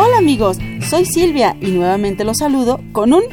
[0.00, 3.24] Hola amigos, soy Silvia y nuevamente los saludo con un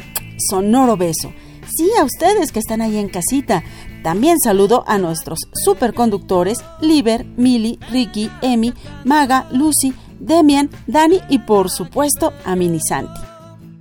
[0.50, 1.32] sonoro beso.
[1.68, 3.62] Sí, a ustedes que están ahí en casita.
[4.02, 11.70] También saludo a nuestros superconductores Liber, Mili, Ricky, Emi, Maga, Lucy, Demian, Dani y por
[11.70, 13.20] supuesto a Mini Santi.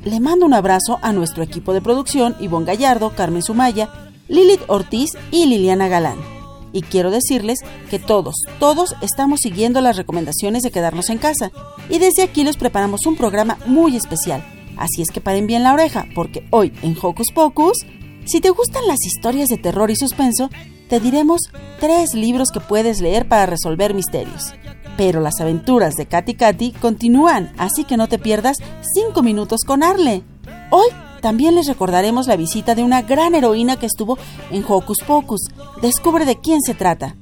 [0.04, 3.90] Le mando un abrazo a nuestro equipo de producción, Ivonne Gallardo, Carmen Sumaya,
[4.28, 6.35] Lilith Ortiz y Liliana Galán.
[6.76, 7.60] Y quiero decirles
[7.90, 11.50] que todos, todos estamos siguiendo las recomendaciones de quedarnos en casa.
[11.90, 14.44] Y desde aquí les preparamos un programa muy especial.
[14.76, 17.86] Así es que paren bien la oreja, porque hoy en Hocus Pocus,
[18.26, 20.50] si te gustan las historias de terror y suspenso,
[20.90, 21.44] te diremos
[21.80, 24.54] tres libros que puedes leer para resolver misterios.
[24.98, 28.58] Pero las aventuras de Katy Katy continúan, así que no te pierdas
[28.96, 30.24] 5 minutos con Arle.
[30.72, 30.88] Hoy
[31.26, 34.16] también les recordaremos la visita de una gran heroína que estuvo
[34.52, 35.42] en Hocus Pocus.
[35.82, 37.16] Descubre de quién se trata.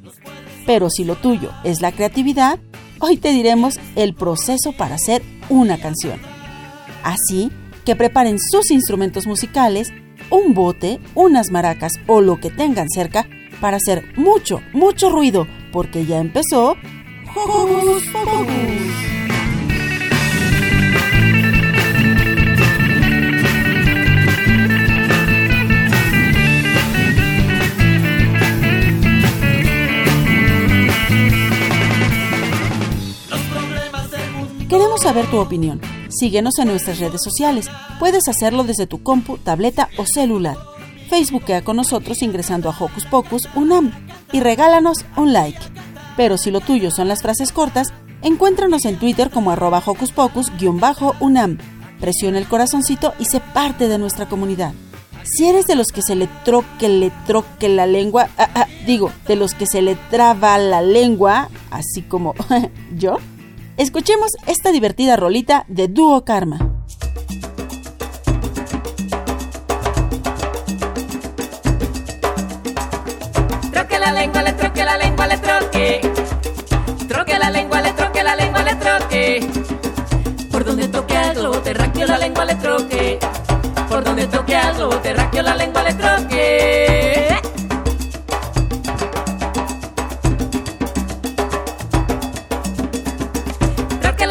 [0.66, 2.60] Pero si lo tuyo es la creatividad,
[3.00, 6.20] hoy te diremos el proceso para hacer una canción.
[7.02, 7.50] Así
[7.86, 9.94] que preparen sus instrumentos musicales,
[10.30, 13.26] un bote, unas maracas o lo que tengan cerca
[13.62, 16.76] para hacer mucho, mucho ruido, porque ya empezó
[17.34, 19.13] Hocus Pocus.
[34.74, 35.80] Queremos saber tu opinión.
[36.10, 37.70] Síguenos en nuestras redes sociales.
[38.00, 40.58] Puedes hacerlo desde tu compu, tableta o celular.
[41.12, 43.92] Facebookea con nosotros ingresando a Hocus Pocus Unam
[44.32, 45.60] y regálanos un like.
[46.18, 51.60] Pero si lo tuyo son las frases cortas, encuéntranos en Twitter como arroba Hocus Pocus-Unam.
[52.00, 54.74] Presiona el corazoncito y sé parte de nuestra comunidad.
[55.24, 59.12] Si eres de los que se le troque, le troque la lengua, ah, ah, digo,
[59.28, 62.34] de los que se le traba la lengua, así como
[62.98, 63.20] yo,
[63.76, 66.60] Escuchemos esta divertida rolita de Dúo Karma.
[73.72, 76.02] Troque la lengua, le troque la lengua, le troque.
[77.08, 79.40] Troque la lengua, le troque la lengua, le troque.
[80.52, 83.20] Por donde toque algo, terráqueo la lengua le troque.
[83.90, 87.03] Por donde toque algo, terráqueo la lengua le troque.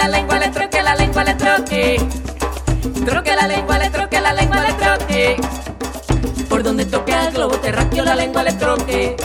[0.03, 1.97] La lengua, le troque la lengua, le troque.
[3.07, 5.37] Troque la lengua, le troque la lengua, le troque.
[6.49, 9.17] Por donde toque al globo terráqueo la lengua le troque.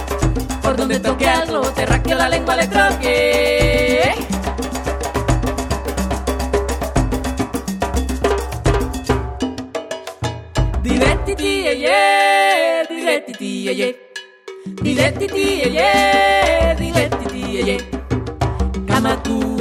[0.62, 4.14] Por donde toque al globo terráqueo la lengua le troque.
[10.84, 13.96] Direttiti, ye, direttiti, ye.
[14.82, 17.78] Direttiti, ye, direttiti, ye.
[18.88, 19.57] Kama tu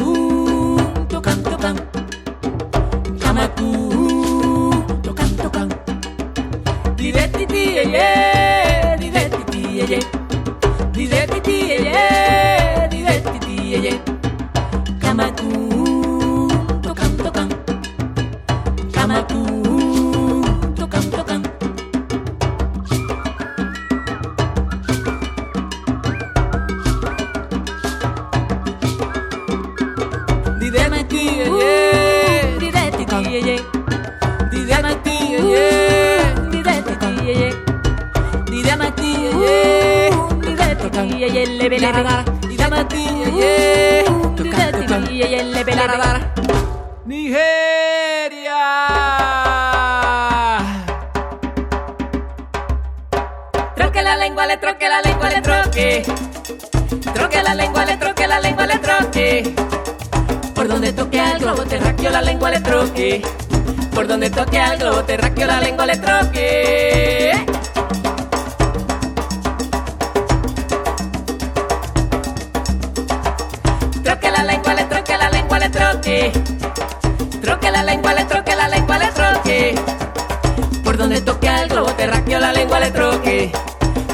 [7.93, 8.36] yeah.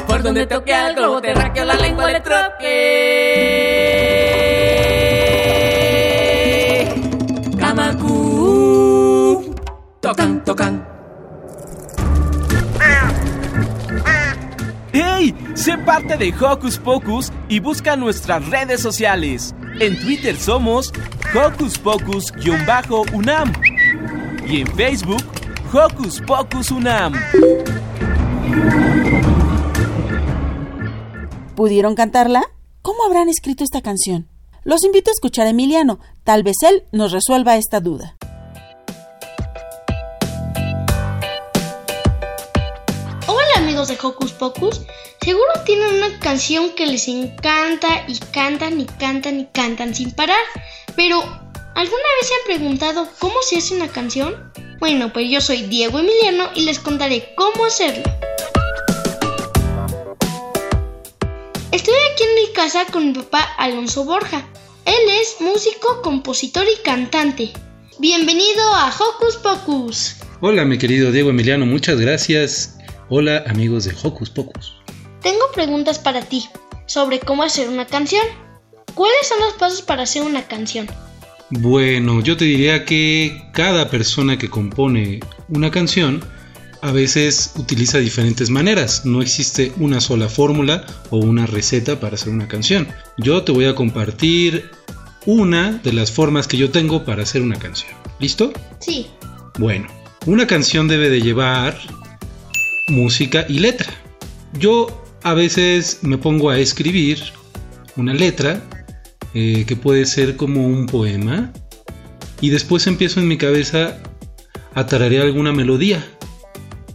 [0.07, 3.23] Por donde toque al globo terráqueo la lengua le troque.
[7.59, 9.55] Kamaku.
[10.01, 10.87] Tocan, tocan.
[14.93, 15.35] ¡Hey!
[15.55, 19.55] Sé parte de Hocus Pocus y busca nuestras redes sociales.
[19.81, 20.93] En Twitter somos
[21.35, 23.53] Hocus Pocus-UNAM
[24.47, 25.25] y en Facebook
[25.73, 27.15] Hocus Pocus UNAM.
[31.63, 32.43] ¿Pudieron cantarla?
[32.83, 34.29] ¿Cómo habrán escrito esta canción?
[34.65, 36.01] Los invito a escuchar a Emiliano.
[36.25, 38.17] Tal vez él nos resuelva esta duda.
[43.27, 44.81] Hola amigos de Hocus Pocus,
[45.21, 50.43] seguro tienen una canción que les encanta y cantan y cantan y cantan sin parar,
[50.97, 54.53] pero ¿alguna vez se han preguntado cómo se hace una canción?
[54.81, 58.03] Bueno, pues yo soy Diego Emiliano y les contaré cómo hacerlo.
[61.73, 64.47] Estoy aquí en mi casa con mi papá Alonso Borja.
[64.85, 67.51] Él es músico, compositor y cantante.
[67.99, 70.17] Bienvenido a Hocus Pocus.
[70.43, 72.77] Hola mi querido Diego Emiliano, muchas gracias.
[73.09, 74.75] Hola amigos de Hocus Pocus.
[75.23, 76.47] Tengo preguntas para ti
[76.85, 78.27] sobre cómo hacer una canción.
[78.93, 80.87] ¿Cuáles son los pasos para hacer una canción?
[81.49, 86.23] Bueno, yo te diría que cada persona que compone una canción
[86.83, 89.07] a veces utiliza diferentes maneras.
[89.07, 92.89] No existe una sola fórmula o una receta para hacer una canción.
[93.17, 94.69] Yo te voy a compartir
[95.25, 97.93] una de las formas que yo tengo para hacer una canción.
[98.19, 98.53] ¿Listo?
[98.81, 99.07] Sí.
[99.59, 99.87] Bueno,
[100.27, 101.79] una canción debe de llevar
[102.89, 103.89] música y letra.
[104.59, 107.23] Yo a veces me pongo a escribir
[107.97, 108.61] una letra
[109.35, 111.53] eh, que puede ser como un poema
[112.41, 113.99] y después empiezo en mi cabeza
[114.75, 116.05] a tararear alguna melodía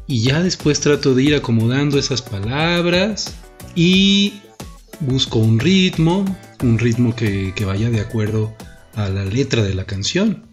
[0.08, 3.36] y ya después trato de ir acomodando esas palabras
[3.76, 4.40] y
[5.02, 6.24] busco un ritmo,
[6.64, 8.54] un ritmo que, que vaya de acuerdo
[8.96, 10.46] a la letra de la canción.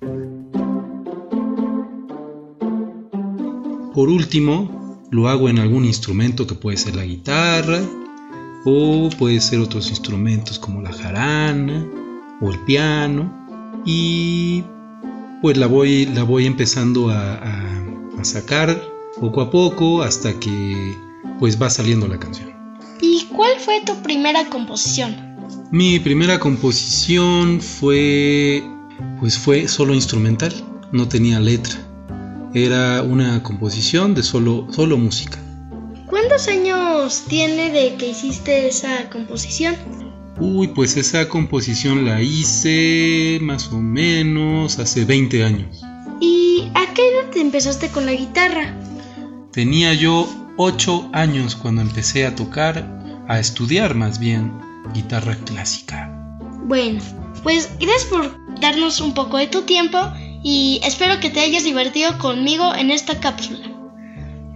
[3.94, 7.80] Por último, lo hago en algún instrumento que puede ser la guitarra
[8.64, 11.86] o puede ser otros instrumentos como la jarana
[12.40, 14.64] o el piano y
[15.40, 17.84] pues la voy, la voy empezando a, a,
[18.18, 20.96] a sacar poco a poco hasta que
[21.38, 22.52] pues va saliendo la canción.
[23.00, 25.34] ¿Y cuál fue tu primera composición?
[25.70, 28.62] Mi primera composición fue
[29.18, 30.52] pues fue solo instrumental,
[30.92, 31.74] no tenía letra.
[32.54, 35.38] Era una composición de solo solo música.
[36.06, 39.74] ¿Cuántos años tiene de que hiciste esa composición?
[40.40, 45.82] Uy, pues esa composición la hice más o menos hace 20 años.
[46.20, 48.74] ¿Y a qué edad te empezaste con la guitarra?
[49.54, 54.52] Tenía yo 8 años cuando empecé a tocar, a estudiar más bien,
[54.92, 56.10] guitarra clásica.
[56.64, 57.00] Bueno,
[57.44, 62.18] pues gracias por darnos un poco de tu tiempo y espero que te hayas divertido
[62.18, 63.68] conmigo en esta cápsula.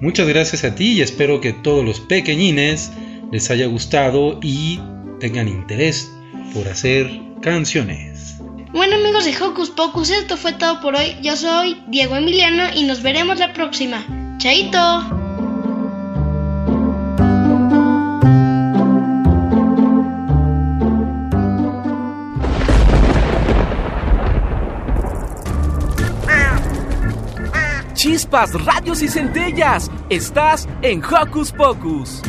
[0.00, 2.90] Muchas gracias a ti y espero que todos los pequeñines
[3.30, 4.80] les haya gustado y
[5.20, 6.10] tengan interés
[6.52, 7.08] por hacer
[7.40, 8.38] canciones.
[8.72, 11.14] Bueno amigos de Hocus Pocus, esto fue todo por hoy.
[11.22, 14.04] Yo soy Diego Emiliano y nos veremos la próxima.
[14.38, 14.78] ¡Chaito!
[27.94, 29.90] Chispas, radios y centellas.
[30.08, 32.22] Estás en Hocus Pocus.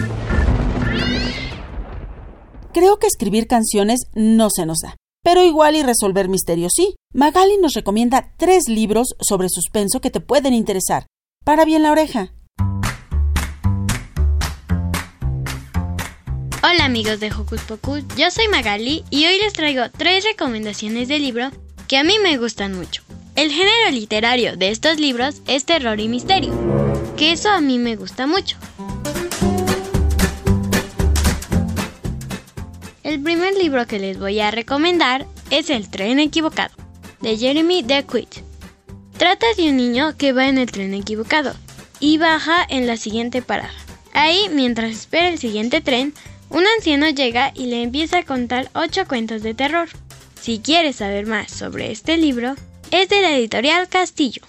[2.73, 4.95] Creo que escribir canciones no se nos da.
[5.23, 6.95] Pero igual y resolver misterios sí.
[7.13, 11.05] Magali nos recomienda tres libros sobre suspenso que te pueden interesar.
[11.43, 12.31] Para bien la oreja.
[16.61, 21.17] Hola amigos de Hocus Pocus, yo soy Magali y hoy les traigo tres recomendaciones de
[21.17, 21.49] libro
[21.87, 23.01] que a mí me gustan mucho.
[23.35, 26.53] El género literario de estos libros es terror y misterio,
[27.17, 28.57] que eso a mí me gusta mucho.
[33.03, 36.75] El primer libro que les voy a recomendar es El tren equivocado,
[37.21, 38.48] de Jeremy DeQuitt.
[39.19, 41.53] Trata de un niño que va en el tren equivocado
[41.99, 43.73] y baja en la siguiente parada.
[44.13, 46.13] Ahí, mientras espera el siguiente tren,
[46.49, 49.89] un anciano llega y le empieza a contar ocho cuentos de terror.
[50.39, 52.55] Si quieres saber más sobre este libro,
[52.91, 54.41] es de la editorial Castillo.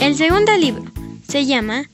[0.00, 0.84] El segundo libro
[1.26, 1.86] se llama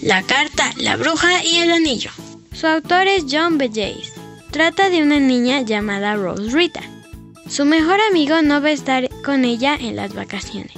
[0.00, 2.12] La carta, la bruja y el anillo.
[2.52, 3.66] Su autor es John B.
[3.66, 4.12] Jace.
[4.52, 6.91] Trata de una niña llamada Rose Rita.
[7.52, 10.72] Su mejor amigo no va a estar con ella en las vacaciones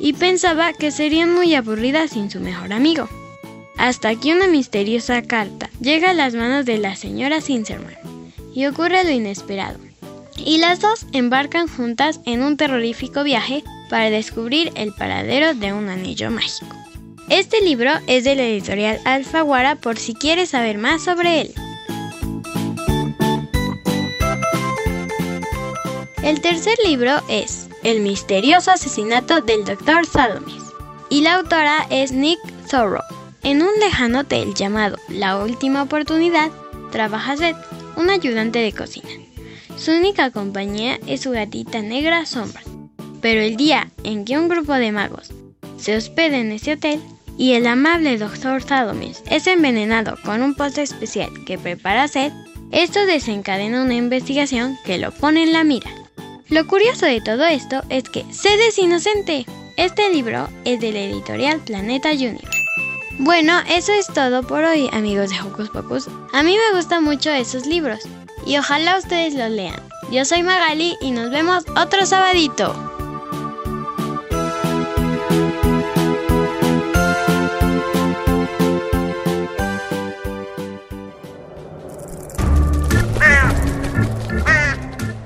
[0.00, 3.10] y pensaba que serían muy aburridas sin su mejor amigo.
[3.76, 7.92] Hasta que una misteriosa carta llega a las manos de la señora Sincerman
[8.54, 9.78] y ocurre lo inesperado.
[10.38, 15.90] Y las dos embarcan juntas en un terrorífico viaje para descubrir el paradero de un
[15.90, 16.74] anillo mágico.
[17.28, 21.54] Este libro es de la editorial Alfaguara por si quieres saber más sobre él.
[26.24, 30.06] El tercer libro es El misterioso asesinato del Dr.
[30.06, 30.62] Salomis
[31.10, 32.38] y la autora es Nick
[32.70, 33.02] Thoreau.
[33.42, 36.50] En un lejano hotel llamado La Última Oportunidad
[36.90, 37.58] trabaja Seth,
[37.96, 39.10] un ayudante de cocina.
[39.76, 42.62] Su única compañía es su gatita negra Sombra.
[43.20, 45.30] Pero el día en que un grupo de magos
[45.76, 47.02] se hospeda en ese hotel
[47.36, 48.62] y el amable Dr.
[48.62, 52.32] Salomis es envenenado con un postre especial que prepara Seth,
[52.72, 55.90] esto desencadena una investigación que lo pone en la mira.
[56.50, 59.46] Lo curioso de todo esto es que Sed es inocente.
[59.76, 62.50] Este libro es de la editorial Planeta Junior.
[63.18, 66.08] Bueno, eso es todo por hoy, amigos de Hocus Pocus.
[66.32, 68.00] A mí me gustan mucho esos libros
[68.46, 69.80] y ojalá ustedes los lean.
[70.10, 72.93] Yo soy Magali y nos vemos otro sabadito.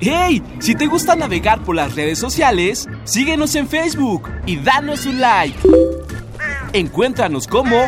[0.01, 0.43] ¡Hey!
[0.61, 5.59] Si te gusta navegar por las redes sociales, síguenos en Facebook y danos un like.
[6.73, 7.87] Encuéntranos como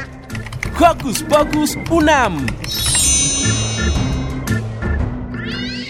[0.81, 2.47] Hocus Pocus Unam.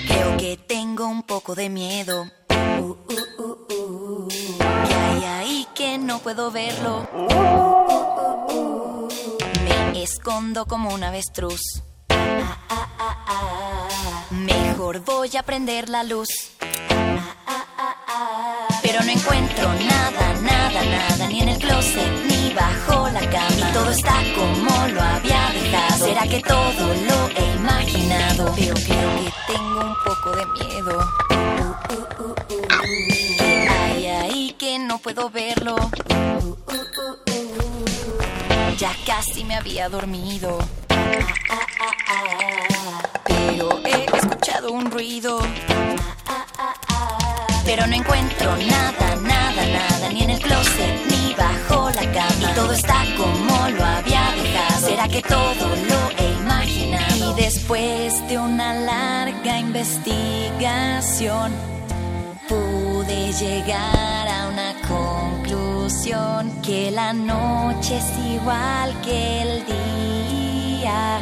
[0.08, 2.26] Creo que tengo un poco de miedo.
[2.50, 2.98] Uh, uh,
[3.38, 4.28] uh, uh.
[4.58, 7.08] ¿Qué hay ahí que no puedo verlo?
[7.14, 9.08] Uh, uh, uh, uh.
[9.92, 11.82] Me escondo como un avestruz.
[12.10, 14.59] Ah, ah, ah, ah.
[14.80, 16.52] Voy a prender la luz.
[18.82, 23.56] Pero no encuentro nada, nada, nada, ni en el closet, ni bajo la cama.
[23.58, 26.06] Y todo está como lo había dejado.
[26.06, 28.54] ¿Será que todo lo he imaginado?
[28.56, 30.98] Pero creo que tengo un poco de miedo.
[31.28, 32.66] Uh, uh, uh, uh.
[33.36, 35.76] ¿Qué hay ahí que no puedo verlo?
[38.78, 40.58] Ya casi me había dormido.
[40.88, 41.69] Ah, ah.
[44.70, 45.40] Un ruido.
[47.64, 52.50] Pero no encuentro nada, nada, nada, ni en el closet, ni bajo la cama.
[52.50, 54.88] Y todo está como lo había dejado.
[54.88, 57.32] ¿Será que todo lo he imaginado?
[57.32, 61.52] Y después de una larga investigación,
[62.48, 71.20] pude llegar a una conclusión que la noche es igual que el día,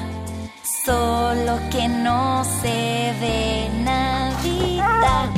[0.88, 5.30] solo que no se ve nadita.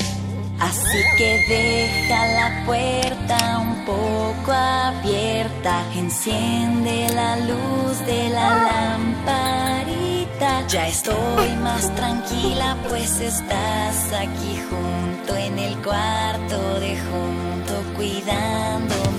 [0.61, 10.51] Así que deja la puerta un poco abierta, enciende la luz de la lamparita.
[10.69, 19.10] Ya estoy más tranquila, pues estás aquí junto en el cuarto de junto, cuidándome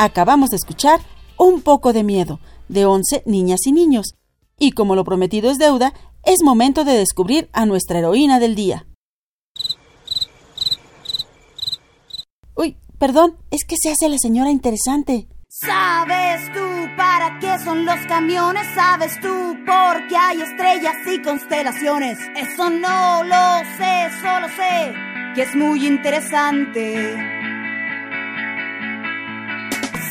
[0.00, 1.00] Acabamos de escuchar
[1.36, 2.38] Un poco de miedo,
[2.68, 4.14] de 11 niñas y niños.
[4.58, 5.92] Y como lo prometido es deuda,
[6.24, 8.86] es momento de descubrir a nuestra heroína del día.
[12.56, 15.28] Uy, perdón, es que se hace la señora interesante.
[15.48, 18.66] ¿Sabes tú para qué son los camiones?
[18.74, 19.28] ¿Sabes tú
[19.66, 22.18] por qué hay estrellas y constelaciones?
[22.36, 27.37] Eso no lo sé, solo sé que es muy interesante.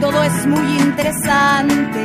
[0.00, 2.04] todo es muy interesante.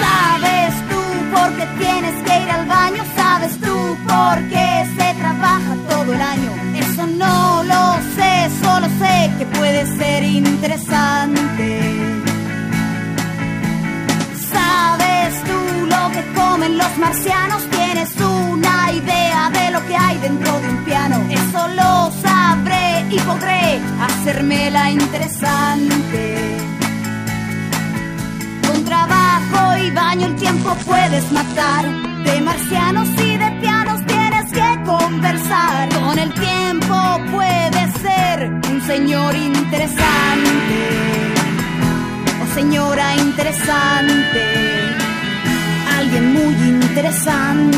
[0.00, 1.00] ¿Sabes tú
[1.34, 3.02] por qué tienes que ir al baño?
[3.16, 6.50] ¿Sabes tú por qué se trabaja todo el año?
[6.76, 7.82] Eso no lo
[8.16, 11.68] sé, solo sé que puede ser interesante.
[14.52, 17.68] ¿Sabes tú lo que comen los marcianos?
[17.70, 21.16] ¿Tienes una idea de lo que hay dentro de un piano?
[21.30, 26.56] Eso lo sabré y podré hacérmela interesante.
[28.66, 31.84] Con trabajo y baño el tiempo puedes matar.
[32.24, 35.88] De marcianos y de pianos tienes que conversar.
[35.88, 36.96] Con el tiempo
[37.30, 40.78] puedes ser un señor interesante.
[42.42, 44.87] O señora interesante.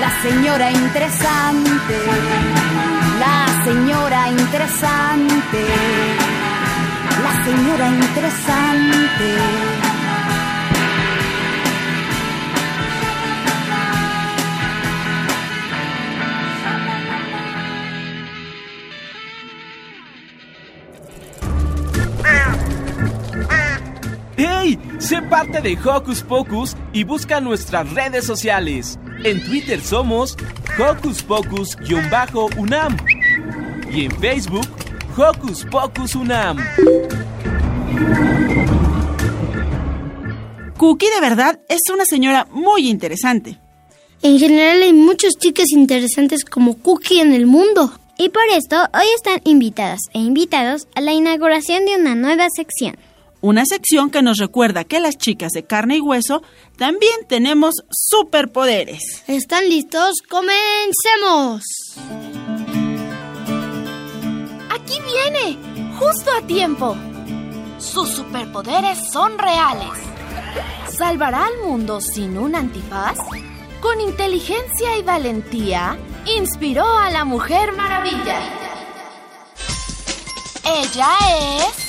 [0.00, 1.96] la señora interesante,
[3.18, 5.66] la señora interesante,
[7.22, 9.89] la señora interesante.
[25.10, 28.96] Sé parte de Hocus Pocus y busca nuestras redes sociales.
[29.24, 30.36] En Twitter somos
[30.78, 32.96] Hocus Pocus-UNAM
[33.90, 34.68] y en Facebook
[35.16, 36.58] Hocus Pocus UNAM.
[40.76, 43.58] Cookie de verdad es una señora muy interesante.
[44.22, 47.92] En general hay muchas chicas interesantes como Cookie en el mundo.
[48.16, 52.96] Y por esto hoy están invitadas e invitados a la inauguración de una nueva sección.
[53.42, 56.42] Una sección que nos recuerda que las chicas de carne y hueso
[56.76, 59.22] también tenemos superpoderes.
[59.26, 60.16] ¿Están listos?
[60.28, 61.64] ¡Comencemos!
[64.70, 65.58] Aquí viene,
[65.98, 66.96] justo a tiempo.
[67.78, 69.98] Sus superpoderes son reales.
[70.98, 73.16] ¿Salvará al mundo sin un antifaz?
[73.80, 78.38] Con inteligencia y valentía, inspiró a la Mujer Maravilla.
[80.66, 81.08] Ella
[81.66, 81.79] es...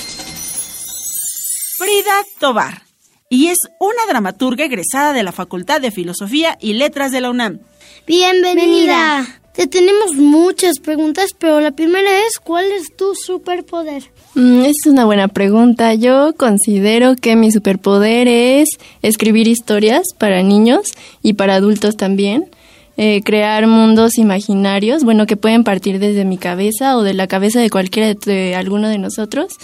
[1.82, 2.82] Frida Tobar.
[3.28, 7.58] Y es una dramaturga egresada de la Facultad de Filosofía y Letras de la UNAM.
[8.06, 9.26] Bienvenida.
[9.52, 14.04] Te tenemos muchas preguntas, pero la primera es, ¿cuál es tu superpoder?
[14.34, 15.92] Mm, es una buena pregunta.
[15.94, 18.68] Yo considero que mi superpoder es
[19.02, 20.82] escribir historias para niños
[21.20, 22.48] y para adultos también.
[22.96, 27.58] Eh, crear mundos imaginarios, bueno, que pueden partir desde mi cabeza o de la cabeza
[27.58, 29.56] de cualquiera de, de alguno de nosotros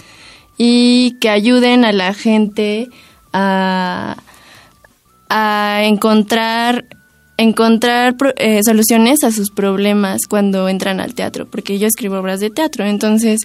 [0.61, 2.89] y que ayuden a la gente
[3.33, 4.17] a,
[5.29, 6.85] a encontrar
[7.37, 12.49] encontrar eh, soluciones a sus problemas cuando entran al teatro, porque yo escribo obras de
[12.49, 13.39] teatro, entonces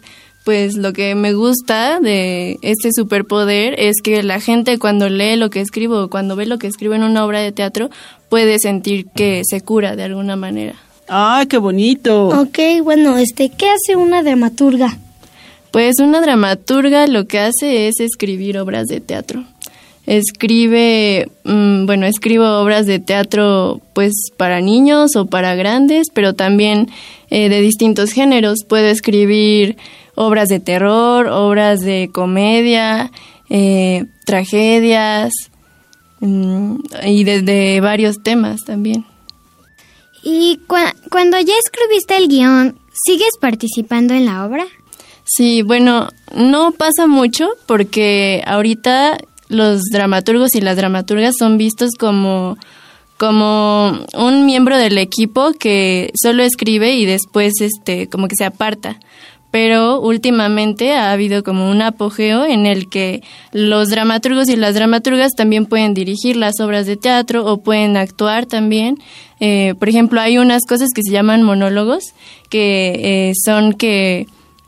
[0.44, 5.48] pues lo que me gusta de este superpoder es que la gente cuando lee lo
[5.48, 7.88] que escribo o cuando ve lo que escribo en una obra de teatro
[8.28, 10.74] puede sentir que se cura de alguna manera.
[11.06, 12.28] ¡Ay, qué bonito!
[12.28, 14.98] Ok, bueno, este, ¿qué hace una dramaturga?
[15.74, 19.42] Pues una dramaturga lo que hace es escribir obras de teatro.
[20.06, 26.90] Escribe, mmm, bueno, escribo obras de teatro pues para niños o para grandes, pero también
[27.28, 28.60] eh, de distintos géneros.
[28.62, 29.76] Puedo escribir
[30.14, 33.10] obras de terror, obras de comedia,
[33.50, 35.32] eh, tragedias
[36.20, 39.04] mmm, y de, de, varios temas también.
[40.22, 40.76] ¿Y cu
[41.10, 44.66] cuando ya escribiste el guion, sigues participando en la obra?
[45.24, 52.56] Sí, bueno, no pasa mucho porque ahorita los dramaturgos y las dramaturgas son vistos como
[53.16, 58.98] como un miembro del equipo que solo escribe y después este como que se aparta
[59.54, 65.30] pero últimamente ha habido como un apogeo en el que los dramaturgos y las dramaturgas
[65.36, 68.98] también pueden dirigir las obras de teatro o pueden actuar también.
[69.38, 72.14] Eh, por ejemplo, hay unas cosas que se llaman monólogos,
[72.50, 74.26] que eh, son que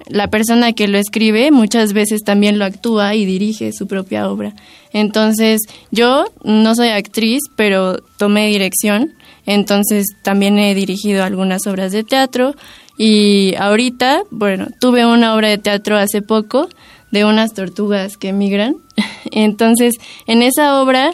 [0.09, 4.55] la persona que lo escribe muchas veces también lo actúa y dirige su propia obra.
[4.93, 9.15] Entonces, yo no soy actriz, pero tomé dirección,
[9.45, 12.55] entonces también he dirigido algunas obras de teatro
[12.97, 16.69] y ahorita, bueno, tuve una obra de teatro hace poco
[17.11, 18.77] de unas tortugas que emigran.
[19.31, 19.95] Entonces,
[20.27, 21.13] en esa obra,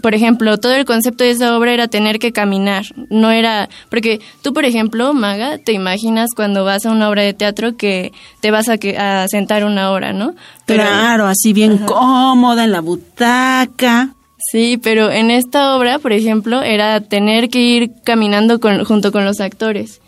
[0.00, 2.84] por ejemplo, todo el concepto de esa obra era tener que caminar.
[3.10, 7.34] No era, porque tú, por ejemplo, Maga, te imaginas cuando vas a una obra de
[7.34, 10.34] teatro que te vas a, sentar una hora, ¿no?
[10.66, 14.14] claro, así bien cómoda en la butaca.
[14.50, 19.24] Sí, pero en esta obra, por ejemplo, era tener que ir caminando con, junto con
[19.24, 20.00] los actores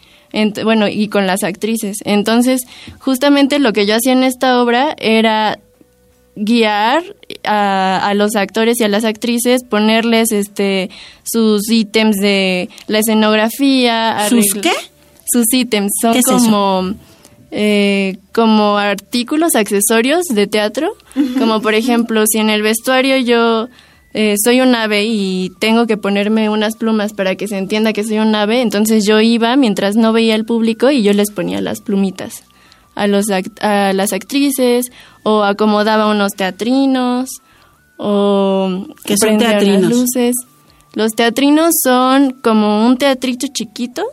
[0.64, 1.98] bueno, y con las actrices.
[2.04, 2.62] Entonces,
[2.98, 5.58] justamente lo que yo hacía en esta obra era
[6.36, 7.02] guiar
[7.44, 10.90] a, los actores y a las actrices, ponerles este
[11.22, 14.26] sus ítems de la escenografía.
[14.28, 14.72] ¿Sus qué?
[15.30, 16.94] Sus ítems, son como...
[17.56, 20.96] Eh, como artículos, accesorios de teatro,
[21.38, 23.68] como por ejemplo, si en el vestuario yo
[24.12, 28.02] eh, soy un ave y tengo que ponerme unas plumas para que se entienda que
[28.02, 31.60] soy un ave, entonces yo iba mientras no veía al público y yo les ponía
[31.60, 32.42] las plumitas
[32.94, 34.90] a, los a las actrices
[35.22, 37.30] o acomodaba unos teatrinos
[37.96, 39.90] o que son teatrinos?
[39.90, 40.34] luces.
[40.94, 44.04] Los teatrinos son como un teatrito chiquito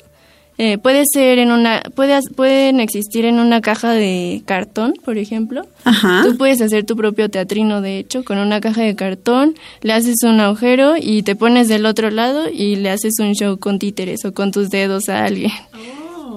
[0.63, 5.65] eh, puede ser en una, puede, pueden existir en una caja de cartón, por ejemplo.
[5.85, 6.21] Ajá.
[6.23, 10.17] Tú puedes hacer tu propio teatrino, de hecho, con una caja de cartón, le haces
[10.21, 14.23] un agujero y te pones del otro lado y le haces un show con títeres
[14.23, 15.51] o con tus dedos a alguien.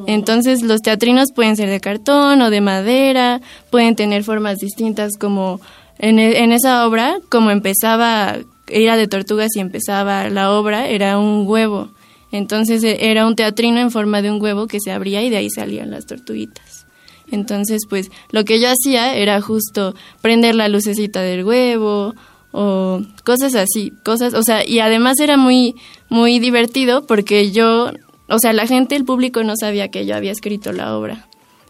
[0.06, 3.40] Entonces los teatrinos pueden ser de cartón o de madera,
[3.70, 5.60] pueden tener formas distintas como
[5.98, 8.36] en, e, esa obra, como empezaba,
[8.66, 11.90] era de tortugas y empezaba la obra, era un huevo.
[12.32, 15.36] Entonces e, era un teatrino en forma de un huevo que se abría y de
[15.36, 16.86] ahí salían las tortuguitas.
[17.30, 22.14] Entonces, pues lo que yo hacía era justo prender la lucecita del huevo
[22.52, 25.74] o cosas así, cosas, o sea, y además era muy
[26.14, 27.90] muy divertido porque yo,
[28.34, 31.26] o sea, la gente, el público no sabía que yo había escrito la obra.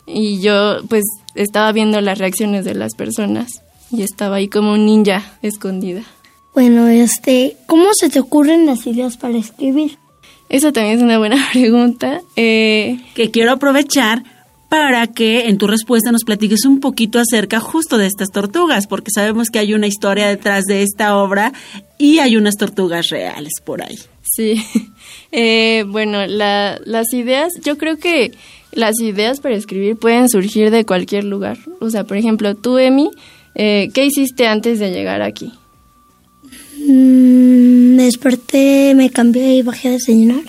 [0.07, 4.87] Y yo pues estaba viendo las reacciones de las personas y estaba ahí como un
[4.87, 6.03] ninja escondida.
[6.55, 9.99] Bueno, este, ¿cómo se te ocurren las ideas para escribir?
[10.49, 12.21] Esa también es una buena pregunta.
[12.37, 14.23] Eh, que quiero aprovechar
[14.69, 19.11] para que en tu respuesta nos platiques un poquito acerca justo de estas tortugas, porque
[19.15, 21.53] sabemos que hay una historia detrás de esta obra
[21.99, 23.99] y hay unas tortugas reales por ahí.
[24.25, 24.63] Sí,
[25.33, 28.33] eh, bueno, las ideas, yo creo que
[28.73, 31.59] las ideas para escribir pueden surgir de cualquier lugar.
[31.81, 33.11] O sea, por ejemplo, tú, Emi,
[33.55, 35.53] eh, ¿qué hiciste antes de llegar aquí?
[36.87, 40.43] Mm, desperté, me cambié y bajé a desayunar.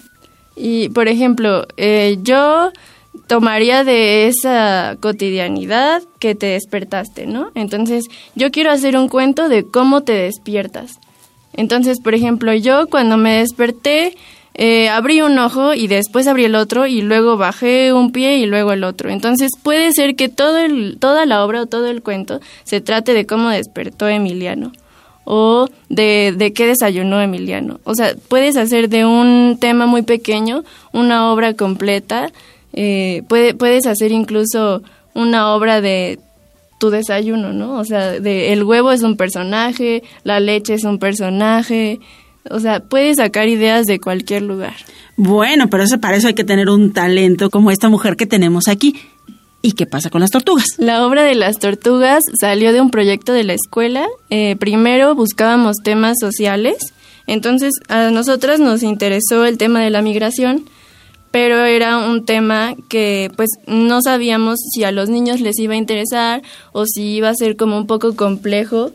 [0.55, 2.71] Y, por ejemplo, eh, yo
[3.27, 7.51] tomaría de esa cotidianidad que te despertaste, ¿no?
[7.55, 10.99] Entonces, yo quiero hacer un cuento de cómo te despiertas.
[11.55, 14.15] Entonces, por ejemplo, yo cuando me desperté,
[14.53, 18.45] eh, abrí un ojo y después abrí el otro y luego bajé un pie y
[18.45, 19.09] luego el otro.
[19.09, 23.13] Entonces, puede ser que todo el, toda la obra o todo el cuento se trate
[23.13, 24.71] de cómo despertó Emiliano
[25.25, 27.79] o de, de qué desayunó Emiliano.
[27.83, 30.63] O sea, puedes hacer de un tema muy pequeño
[30.93, 32.31] una obra completa,
[32.73, 36.19] eh, puede, puedes hacer incluso una obra de
[36.85, 37.79] tu desayuno, ¿no?
[37.79, 41.99] O sea, de el huevo es un personaje, la leche es un personaje,
[42.47, 44.75] o sea, puedes sacar ideas de cualquier lugar.
[45.17, 48.67] Bueno, pero eso, para eso hay que tener un talento como esta mujer que tenemos
[48.67, 48.95] aquí.
[49.63, 50.67] ¿Y qué pasa con las tortugas?
[50.77, 54.05] La obra de las tortugas salió de un proyecto de la escuela.
[54.29, 56.93] Eh, primero buscábamos temas sociales,
[57.25, 60.65] entonces a nosotras nos interesó el tema de la migración,
[61.35, 65.75] pero era un tema que pues no sabíamos si a los niños les iba a
[65.75, 68.91] interesar o si iba a ser como un poco complejo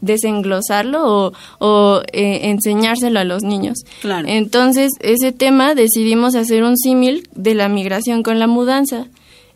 [0.00, 3.76] desenglosarlo o, eh, enseñárselo a los niños.
[4.00, 4.26] Claro.
[4.26, 9.08] Entonces, ese tema decidimos hacer un símil de la migración con la mudanza.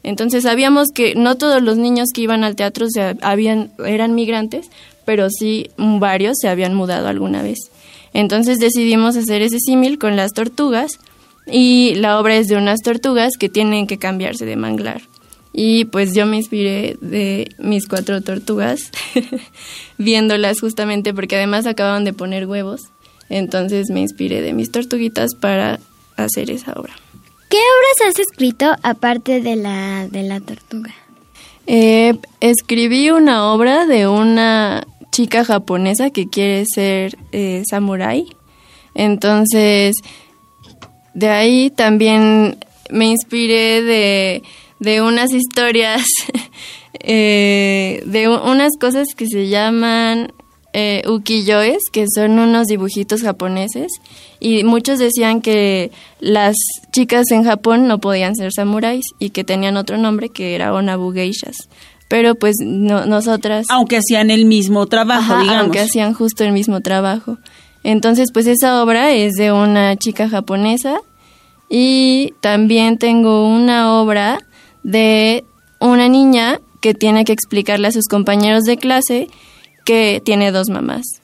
[0.03, 4.69] Entonces sabíamos que no todos los niños que iban al teatro se habían, eran migrantes,
[5.07, 7.71] pero sí varios se habían mudado alguna vez.
[8.13, 10.99] Entonces decidimos hacer ese símil con las tortugas
[11.47, 15.03] y la obra es de unas tortugas que tienen que cambiarse de manglar.
[15.53, 18.91] Y pues yo me inspiré de mis cuatro tortugas,
[19.99, 22.83] viéndolas justamente porque además acababan de poner huevos.
[23.29, 25.81] Entonces me inspiré de mis tortuguitas para
[26.17, 26.95] hacer esa obra.
[27.49, 30.95] ¿Qué obras has escrito aparte de la de la tortuga?
[31.67, 38.37] Eh, escribí una obra de una chica japonesa que quiere ser eh, samurái.
[38.95, 39.97] Entonces,
[41.15, 42.59] de ahí también
[42.91, 44.43] me inspiré de,
[44.79, 46.05] de unas historias,
[47.01, 50.33] eh, de unas cosas que se llaman
[50.73, 53.93] eh, ukiyoes, que son unos dibujitos japoneses,
[54.39, 56.57] y muchos decían que las
[56.93, 61.13] chicas en Japón no podían ser samuráis y que tenían otro nombre que era onabu
[61.13, 61.69] geishas.
[62.09, 63.67] Pero pues no, nosotras...
[63.69, 65.63] Aunque hacían el mismo trabajo, Ajá, digamos.
[65.63, 67.39] Aunque hacían justo el mismo trabajo.
[67.83, 71.01] Entonces, pues esa obra es de una chica japonesa
[71.69, 74.41] y también tengo una obra
[74.83, 75.45] de
[75.79, 79.29] una niña que tiene que explicarle a sus compañeros de clase
[79.85, 81.21] que tiene dos mamás.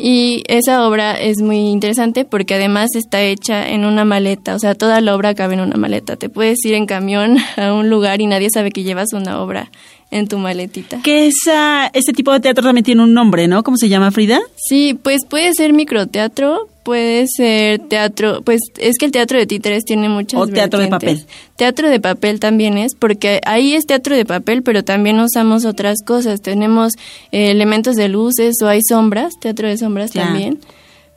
[0.00, 4.76] Y esa obra es muy interesante porque además está hecha en una maleta, o sea,
[4.76, 6.14] toda la obra cabe en una maleta.
[6.14, 9.72] Te puedes ir en camión a un lugar y nadie sabe que llevas una obra
[10.10, 11.00] en tu maletita.
[11.02, 13.62] Que esa, ese tipo de teatro también tiene un nombre, ¿no?
[13.62, 14.40] ¿Cómo se llama, Frida?
[14.56, 19.84] Sí, pues puede ser microteatro, puede ser teatro, pues es que el teatro de títeres
[19.84, 21.26] tiene muchas O teatro de papel.
[21.56, 25.98] Teatro de papel también es, porque ahí es teatro de papel, pero también usamos otras
[26.04, 26.40] cosas.
[26.40, 26.92] Tenemos
[27.30, 30.24] eh, elementos de luces o hay sombras, teatro de sombras Ya.
[30.24, 30.58] también.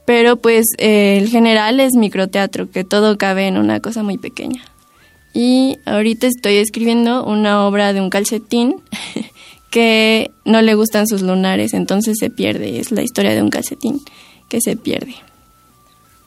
[0.04, 4.63] Pero pues eh, el general es microteatro, que todo cabe en una cosa muy pequeña.
[5.34, 8.76] Y ahorita estoy escribiendo una obra de un calcetín
[9.72, 12.80] que no le gustan sus lunares, entonces se pierde.
[12.80, 14.02] Es la historia de un calcetín
[14.50, 15.15] que se pierde.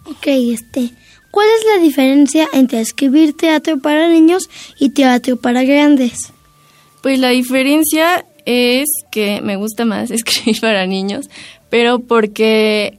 [0.06, 0.90] Ok, este.
[1.30, 6.32] ¿Cuál es la diferencia entre escribir teatro para niños y teatro para grandes?
[7.02, 11.28] Pues la diferencia es que me gusta más escribir para niños,
[11.70, 12.98] pero porque,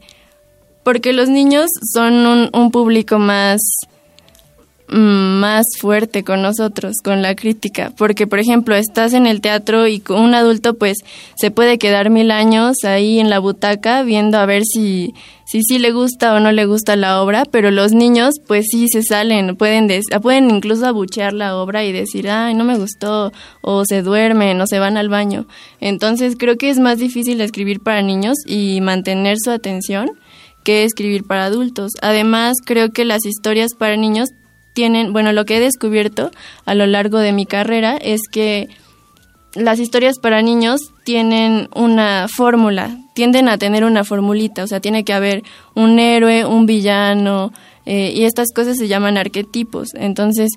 [0.84, 3.62] porque los niños son un, un público más,
[4.88, 7.92] más fuerte con nosotros, con la crítica.
[7.98, 10.98] Porque, por ejemplo, estás en el teatro y con un adulto, pues,
[11.36, 15.14] se puede quedar mil años ahí en la butaca viendo a ver si,
[15.46, 18.88] si sí le gusta o no le gusta la obra, pero los niños, pues sí
[18.88, 23.32] se salen, pueden, des- pueden incluso abuchear la obra y decir, ay, no me gustó,
[23.62, 25.48] o se duermen, o se van al baño.
[25.80, 30.12] Entonces, creo que es más difícil escribir para niños y mantener su atención
[30.64, 31.92] que escribir para adultos.
[32.02, 34.30] Además, creo que las historias para niños
[34.76, 36.30] tienen, bueno, lo que he descubierto
[36.66, 38.68] a lo largo de mi carrera es que
[39.56, 45.04] las historias para niños tienen una fórmula, tienden a tener una formulita, o sea, tiene
[45.06, 47.54] que haber un héroe, un villano,
[47.86, 49.94] eh, y estas cosas se llaman arquetipos.
[49.96, 50.50] Entonces,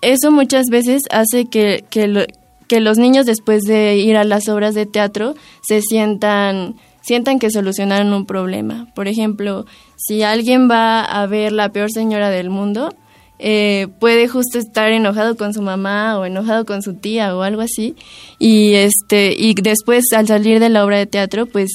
[0.00, 2.24] eso muchas veces hace que, que, lo-
[2.66, 7.50] que los niños después de ir a las obras de teatro se sientan, sientan que
[7.50, 8.86] solucionaron un problema.
[8.94, 12.94] Por ejemplo, si alguien va a ver la peor señora del mundo,
[13.38, 17.62] eh, puede justo estar enojado con su mamá o enojado con su tía o algo
[17.62, 17.94] así
[18.38, 21.70] y este y después al salir de la obra de teatro pues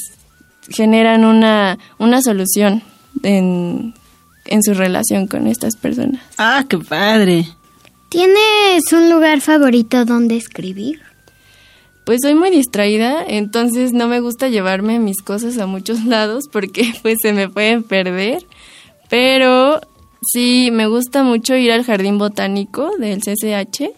[0.69, 2.83] generan una una solución
[3.23, 3.93] en,
[4.45, 6.21] en su relación con estas personas.
[6.37, 7.47] Ah, qué padre.
[8.09, 11.01] ¿Tienes un lugar favorito donde escribir?
[12.05, 16.93] Pues soy muy distraída, entonces no me gusta llevarme mis cosas a muchos lados porque
[17.01, 18.45] pues se me pueden perder.
[19.09, 19.81] Pero
[20.31, 23.91] sí, me gusta mucho ir al jardín botánico del CCH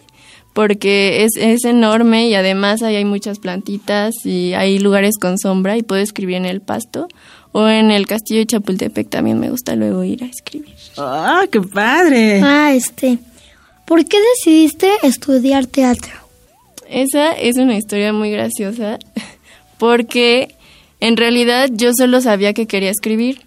[0.56, 5.76] porque es, es enorme y además ahí hay muchas plantitas y hay lugares con sombra
[5.76, 7.08] y puedo escribir en el pasto.
[7.52, 10.74] O en el castillo de Chapultepec también me gusta luego ir a escribir.
[10.96, 12.40] Ah, qué padre.
[12.42, 13.18] Ah, este.
[13.84, 16.12] ¿Por qué decidiste estudiar teatro?
[16.88, 18.98] Esa es una historia muy graciosa
[19.78, 20.54] porque
[21.00, 23.42] en realidad yo solo sabía que quería escribir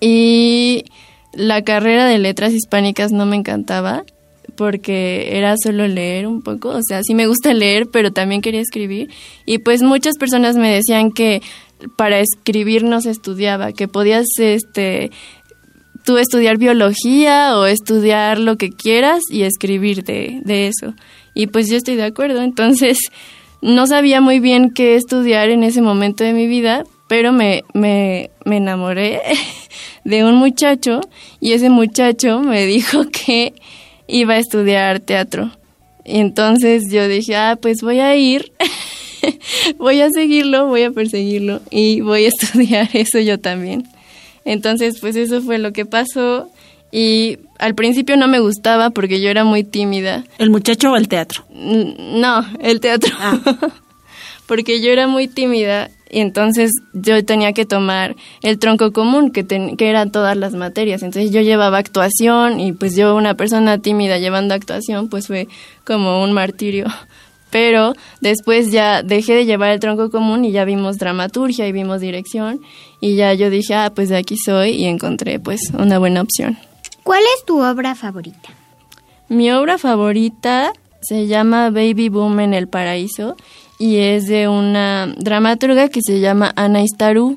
[0.00, 0.84] y
[1.32, 4.04] la carrera de letras hispánicas no me encantaba
[4.56, 8.60] porque era solo leer un poco, o sea, sí me gusta leer, pero también quería
[8.60, 9.08] escribir
[9.46, 11.40] y pues muchas personas me decían que
[11.96, 15.10] para escribir no se estudiaba, que podías este
[16.04, 20.94] tú estudiar biología o estudiar lo que quieras y escribir de, de eso.
[21.34, 22.98] Y pues yo estoy de acuerdo, entonces
[23.62, 28.30] no sabía muy bien qué estudiar en ese momento de mi vida, pero me, me,
[28.44, 29.20] me enamoré
[30.04, 31.00] de un muchacho
[31.40, 33.52] y ese muchacho me dijo que
[34.06, 35.50] iba a estudiar teatro.
[36.04, 38.52] Y entonces yo dije, ah, pues voy a ir,
[39.76, 43.88] voy a seguirlo, voy a perseguirlo y voy a estudiar eso yo también.
[44.44, 46.48] Entonces, pues eso fue lo que pasó
[46.92, 50.22] y al principio no me gustaba porque yo era muy tímida.
[50.38, 51.44] ¿El muchacho o el teatro?
[51.50, 53.12] No, el teatro.
[54.46, 59.46] porque yo era muy tímida y entonces yo tenía que tomar el tronco común, que,
[59.46, 61.02] que eran todas las materias.
[61.02, 65.48] Entonces yo llevaba actuación y pues yo, una persona tímida llevando actuación, pues fue
[65.84, 66.86] como un martirio.
[67.50, 72.00] Pero después ya dejé de llevar el tronco común y ya vimos dramaturgia y vimos
[72.00, 72.60] dirección
[73.00, 76.58] y ya yo dije, ah, pues de aquí soy y encontré pues una buena opción.
[77.02, 78.50] ¿Cuál es tu obra favorita?
[79.28, 83.36] Mi obra favorita se llama Baby Boom en el Paraíso
[83.80, 87.34] y es de una dramaturga que se llama Ana Istaru.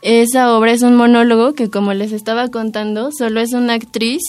[0.00, 4.22] Esa obra es un monólogo que, como les estaba contando, solo es una actriz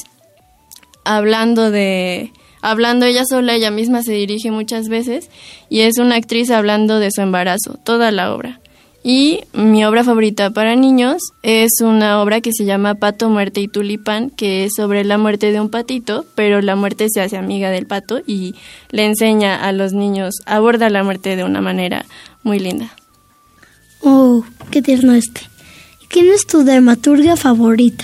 [1.06, 5.30] hablando de hablando ella sola, ella misma se dirige muchas veces
[5.70, 8.60] y es una actriz hablando de su embarazo, toda la obra.
[9.10, 13.70] Y mi obra favorita para niños es una obra que se llama Pato, Muerte y
[13.70, 17.70] Tulipán, que es sobre la muerte de un patito, pero la muerte se hace amiga
[17.72, 18.56] del pato y
[18.90, 22.06] le enseña a los niños, aborda la muerte de una manera
[22.44, 22.94] muy linda.
[24.02, 25.40] Oh, qué tierno este.
[26.10, 28.04] ¿Quién es tu dramaturga favorita?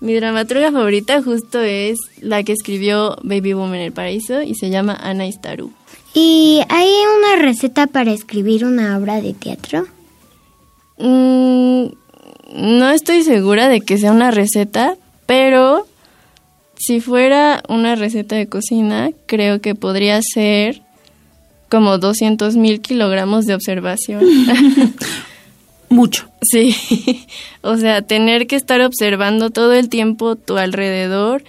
[0.00, 4.70] Mi dramaturga favorita justo es la que escribió Baby Boom en el Paraíso y se
[4.70, 5.72] llama Ana Istaru.
[6.14, 9.88] ¿Y hay una receta para escribir una obra de teatro?
[10.98, 11.86] Mm,
[12.54, 15.86] no estoy segura de que sea una receta, pero
[16.76, 20.82] si fuera una receta de cocina, creo que podría ser
[21.68, 24.22] como 200 mil kilogramos de observación.
[25.88, 26.28] Mucho.
[26.42, 26.76] Sí,
[27.62, 31.42] o sea, tener que estar observando todo el tiempo tu alrededor.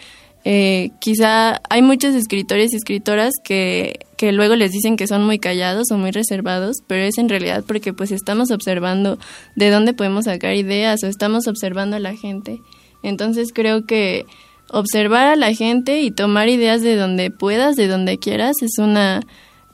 [0.45, 5.39] Eh, quizá hay muchos escritores y escritoras que que luego les dicen que son muy
[5.39, 9.17] callados o muy reservados, pero es en realidad porque pues estamos observando
[9.55, 12.61] de dónde podemos sacar ideas o estamos observando a la gente.
[13.03, 14.25] Entonces creo que
[14.69, 19.21] observar a la gente y tomar ideas de donde puedas, de donde quieras, es una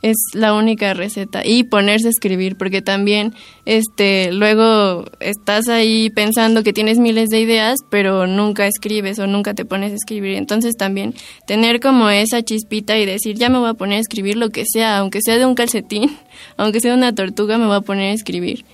[0.02, 1.42] es la única receta.
[1.46, 3.34] Y ponerse a escribir porque también
[3.66, 9.54] este luego estás ahí pensando que tienes miles de ideas pero nunca escribes o nunca
[9.54, 10.36] te pones a escribir.
[10.36, 11.14] Entonces también
[11.46, 14.64] tener como esa chispita y decir ya me voy a poner a escribir lo que
[14.66, 16.18] sea aunque sea de un calcetín
[16.58, 18.66] aunque sea una tortuga me voy a poner a escribir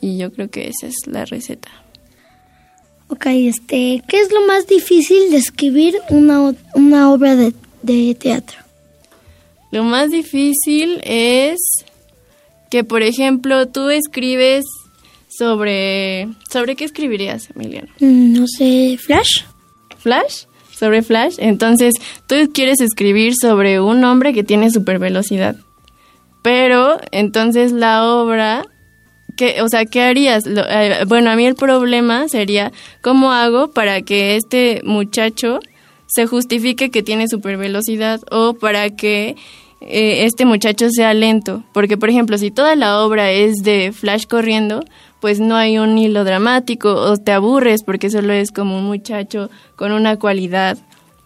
[0.00, 1.68] y yo creo que esa es la receta.
[3.08, 8.65] Ok, este, ¿qué es lo más difícil de escribir una, una obra de, de teatro?
[9.76, 11.58] Lo más difícil es
[12.70, 14.64] que, por ejemplo, tú escribes
[15.28, 16.28] sobre...
[16.50, 17.88] ¿Sobre qué escribirías, Emiliano?
[18.00, 19.42] Mm, no sé, Flash.
[19.98, 20.44] ¿Flash?
[20.74, 21.34] Sobre Flash.
[21.36, 21.92] Entonces,
[22.26, 25.56] tú quieres escribir sobre un hombre que tiene super velocidad.
[26.42, 28.64] Pero, entonces la obra...
[29.36, 30.44] ¿Qué, o sea, ¿qué harías?
[30.46, 35.60] Eh, bueno, a mí el problema sería, ¿cómo hago para que este muchacho
[36.06, 39.36] se justifique que tiene super velocidad o para que
[39.80, 41.62] eh, este muchacho sea lento.
[41.72, 44.84] Porque, por ejemplo, si toda la obra es de Flash corriendo,
[45.20, 49.50] pues no hay un hilo dramático o te aburres porque solo es como un muchacho
[49.76, 50.78] con una cualidad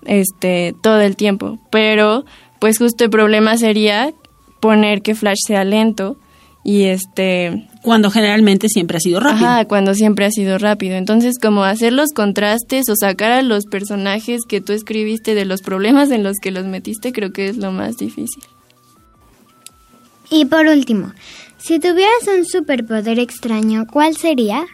[0.04, 1.58] este todo el tiempo.
[1.70, 2.24] Pero,
[2.58, 4.12] pues justo el problema sería
[4.60, 6.16] poner que Flash sea lento
[6.62, 9.46] y este cuando generalmente siempre ha sido rápido.
[9.46, 10.96] Ajá, cuando siempre ha sido rápido.
[10.96, 15.62] Entonces, como hacer los contrastes o sacar a los personajes que tú escribiste de los
[15.62, 18.42] problemas en los que los metiste, creo que es lo más difícil.
[20.30, 21.12] Y por último,
[21.58, 24.66] si tuvieras un superpoder extraño, ¿cuál sería?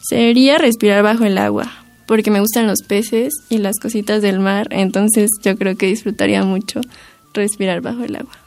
[0.00, 1.72] Sería respirar bajo el agua,
[2.06, 6.44] porque me gustan los peces y las cositas del mar, entonces yo creo que disfrutaría
[6.44, 6.80] mucho
[7.32, 8.38] respirar bajo el agua.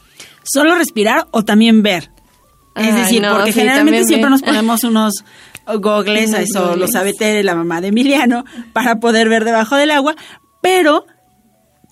[0.44, 2.10] ¿Solo respirar o también ver?
[2.80, 5.24] Es decir, porque generalmente siempre nos ponemos unos
[5.80, 10.16] gogles, eso lo sabe Tere, la mamá de Emiliano, para poder ver debajo del agua,
[10.62, 11.06] pero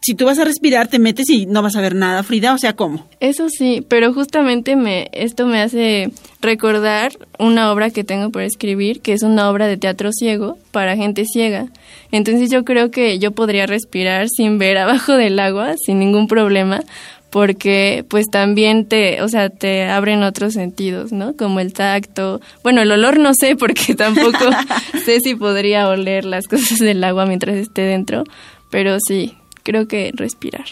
[0.05, 2.59] si tú vas a respirar, te metes y no vas a ver nada, Frida, o
[2.59, 3.07] sea, ¿cómo?
[3.19, 9.01] Eso sí, pero justamente me, esto me hace recordar una obra que tengo por escribir,
[9.01, 11.69] que es una obra de teatro ciego para gente ciega.
[12.11, 16.81] Entonces yo creo que yo podría respirar sin ver abajo del agua, sin ningún problema,
[17.35, 21.35] porque pues también te, o sea, te abren otros sentidos, ¿no?
[21.35, 22.39] Como el tacto.
[22.63, 24.37] Bueno, el olor no sé porque tampoco
[25.03, 28.23] sé si podría oler las cosas del agua mientras esté dentro,
[28.69, 30.63] pero sí, creo que respirar.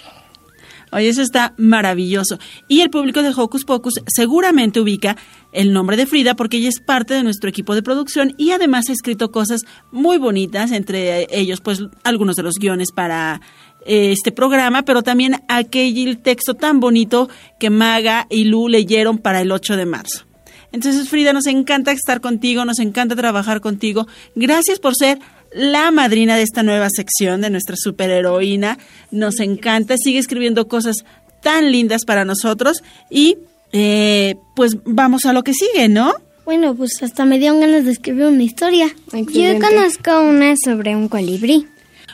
[0.94, 2.40] Oye, eso está maravilloso.
[2.70, 5.18] Y el público de Hocus Pocus seguramente ubica
[5.52, 8.88] el nombre de Frida porque ella es parte de nuestro equipo de producción y además
[8.88, 13.42] ha escrito cosas muy bonitas, entre ellos pues algunos de los guiones para
[13.86, 17.30] este programa, pero también aquel texto tan bonito
[17.60, 20.26] que Maga y Lu leyeron para el 8 de marzo.
[20.72, 24.08] Entonces, Frida, nos encanta estar contigo, nos encanta trabajar contigo.
[24.36, 25.20] Gracias por ser
[25.54, 28.80] la madrina de esta nueva sección de nuestra superheroína.
[29.12, 31.06] Nos encanta, sigue escribiendo cosas
[31.44, 33.38] tan lindas para nosotros y
[33.72, 36.14] eh, pues vamos a lo que sigue, ¿no?
[36.46, 38.88] Bueno, pues hasta me dieron ganas de escribir una historia.
[39.12, 41.68] Yo conozco una sobre un colibrí.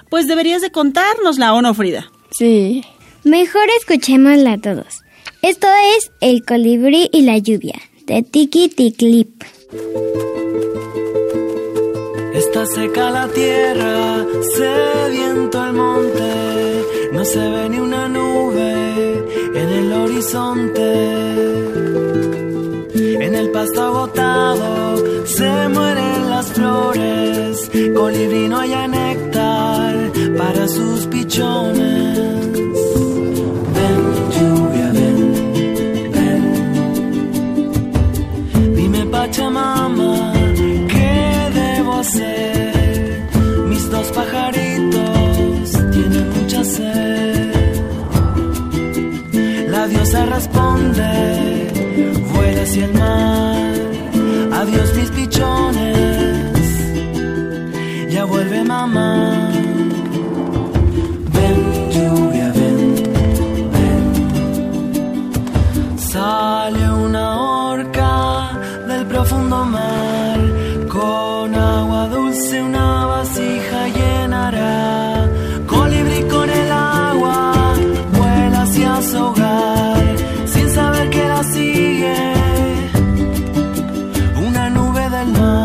[0.10, 2.12] Pues deberías de contárnosla, ¿o no, Frida?
[2.32, 2.84] Sí.
[3.24, 5.02] Mejor escuchémosla todos.
[5.42, 9.44] Esto es El colibrí y la lluvia, de Tiki Tiklip.
[12.34, 16.84] Está seca la tierra, sediento el monte,
[17.14, 21.79] no se ve ni una nube en el horizonte.
[23.40, 32.20] El pasto agotado se mueren las flores, colibrí no haya néctar para sus pichones.
[33.76, 34.00] Ven,
[34.36, 35.18] lluvia, ven,
[36.16, 36.44] ven.
[38.76, 40.34] Dime, Pachamama,
[40.90, 43.24] ¿qué debo hacer?
[43.70, 47.54] Mis dos pajaritos tienen mucha sed.
[49.70, 51.69] La diosa responde,
[52.40, 53.74] vuela hacia el mar.
[54.62, 56.64] Adiós mis pichones,
[58.10, 59.39] ya vuelve mamá.
[85.22, 85.59] Una nube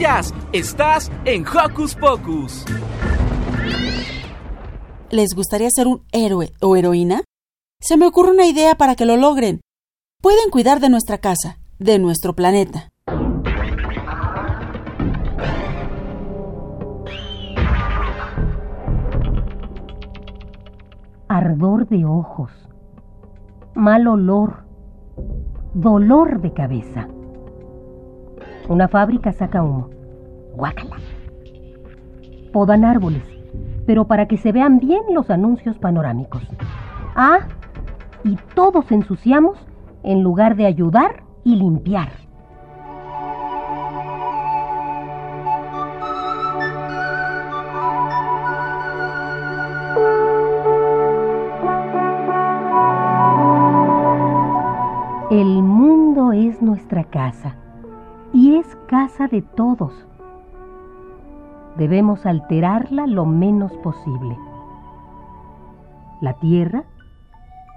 [0.00, 2.64] Estás en Hocus Pocus.
[5.10, 7.22] ¿Les gustaría ser un héroe o heroína?
[7.82, 9.60] Se me ocurre una idea para que lo logren.
[10.22, 12.88] Pueden cuidar de nuestra casa, de nuestro planeta.
[21.28, 22.50] ardor de ojos,
[23.74, 24.64] mal olor,
[25.74, 27.06] dolor de cabeza.
[28.68, 29.90] Una fábrica saca humo.
[30.54, 30.96] Guácala.
[32.52, 33.22] Podan árboles,
[33.86, 36.42] pero para que se vean bien los anuncios panorámicos.
[37.14, 37.48] Ah,
[38.24, 39.58] y todos ensuciamos
[40.02, 42.10] en lugar de ayudar y limpiar.
[55.30, 57.54] El mundo es nuestra casa
[58.32, 60.06] y es casa de todos.
[61.76, 64.36] Debemos alterarla lo menos posible.
[66.20, 66.84] La tierra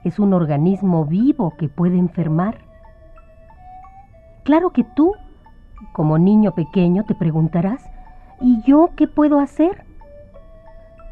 [0.03, 2.57] es un organismo vivo que puede enfermar.
[4.43, 5.13] Claro que tú,
[5.93, 7.83] como niño pequeño, te preguntarás,
[8.41, 9.85] ¿y yo qué puedo hacer?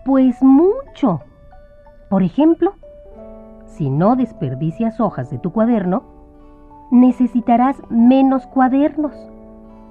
[0.06, 1.22] Pues mucho.
[2.10, 2.74] Por ejemplo,
[3.66, 6.04] si no desperdicias hojas de tu cuaderno,
[6.92, 9.14] necesitarás menos cuadernos.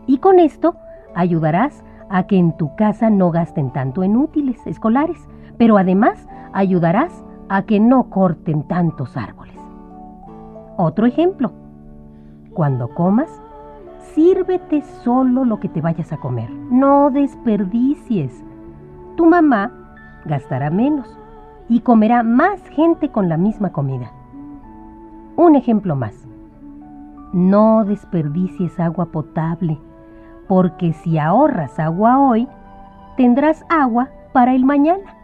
[0.07, 0.77] Y con esto
[1.15, 5.19] ayudarás a que en tu casa no gasten tanto en útiles escolares,
[5.57, 9.57] pero además ayudarás a que no corten tantos árboles.
[10.77, 11.53] Otro ejemplo.
[12.55, 13.31] Cuando comas,
[14.15, 16.51] sírvete solo lo que te vayas a comer.
[16.51, 18.45] No desperdicies.
[19.17, 19.73] Tu mamá
[20.25, 21.17] gastará menos
[21.69, 24.11] y comerá más gente con la misma comida.
[25.37, 26.30] Un ejemplo más.
[27.33, 29.79] No desperdicies agua potable,
[30.49, 32.49] porque si ahorras agua hoy,
[33.17, 35.17] tendrás agua para el mañana.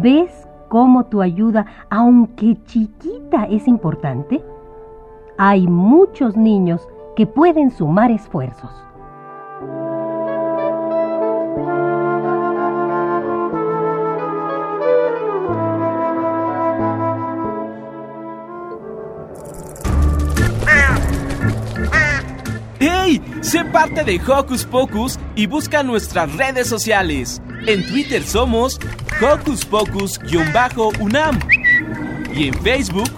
[0.00, 4.42] ¿Ves cómo tu ayuda, aunque chiquita, es importante?
[5.36, 8.87] Hay muchos niños que pueden sumar esfuerzos.
[23.40, 27.40] Sé parte de Hocus Pocus y busca nuestras redes sociales.
[27.66, 28.78] En Twitter somos
[29.22, 31.38] Hocus Pocus-UNAM
[32.34, 33.10] y en Facebook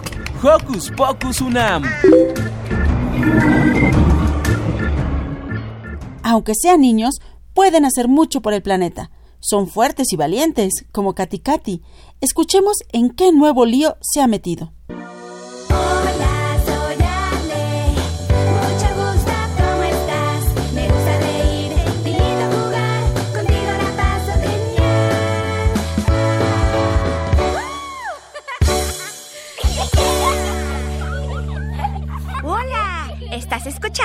[0.43, 1.83] Hocus Pocus UNAM.
[6.23, 7.15] Aunque sean niños,
[7.55, 9.09] pueden hacer mucho por el planeta.
[9.39, 11.81] Son fuertes y valientes, como Katy Katy.
[12.21, 14.71] Escuchemos en qué nuevo lío se ha metido.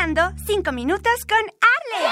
[0.07, 2.09] Escuchando 5 minutos con Arle.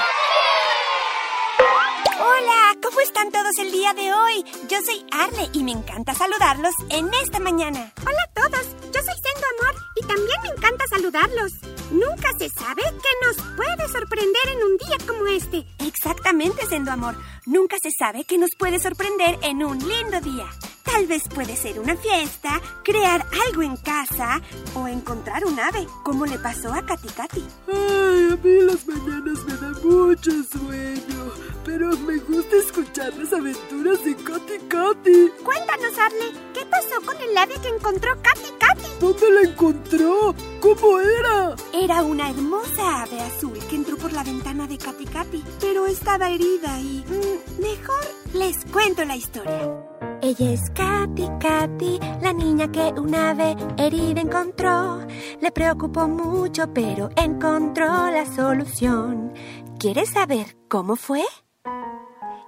[2.19, 4.43] Hola, ¿cómo están todos el día de hoy?
[4.69, 7.93] Yo soy Arle y me encanta saludarlos en esta mañana.
[8.01, 11.51] Hola a todos, yo soy Sendo Amor y también me encanta saludarlos.
[11.91, 15.65] Nunca se sabe qué nos puede sorprender en un día como este.
[15.85, 17.15] Exactamente, Sendo Amor.
[17.45, 20.47] Nunca se sabe qué nos puede sorprender en un lindo día.
[20.95, 24.41] Tal vez puede ser una fiesta, crear algo en casa
[24.75, 27.43] o encontrar un ave, como le pasó a Katy Katy.
[27.67, 31.31] Ay, a mí las mañanas me da mucho sueño,
[31.65, 35.31] pero me gusta escuchar las aventuras de Katy Katy.
[35.43, 38.89] Cuéntanos, Arle, ¿qué pasó con el ave que encontró Katy Katy?
[39.01, 40.33] ¿Dónde la encontró?
[40.65, 41.55] ¿Cómo era?
[41.73, 46.27] Era una hermosa ave azul que entró por la ventana de Katy Katy, pero estaba
[46.27, 47.05] herida y...
[47.07, 48.03] mm, mejor
[48.33, 49.85] les cuento la historia.
[50.23, 55.05] Ella es Katy Katy, la niña que una ave herida encontró.
[55.39, 59.33] Le preocupó mucho, pero encontró la solución.
[59.77, 61.21] ¿Quieres saber cómo fue?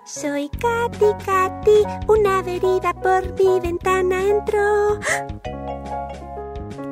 [0.05, 4.99] Soy Katy Katy, una ave herida por mi ventana entró.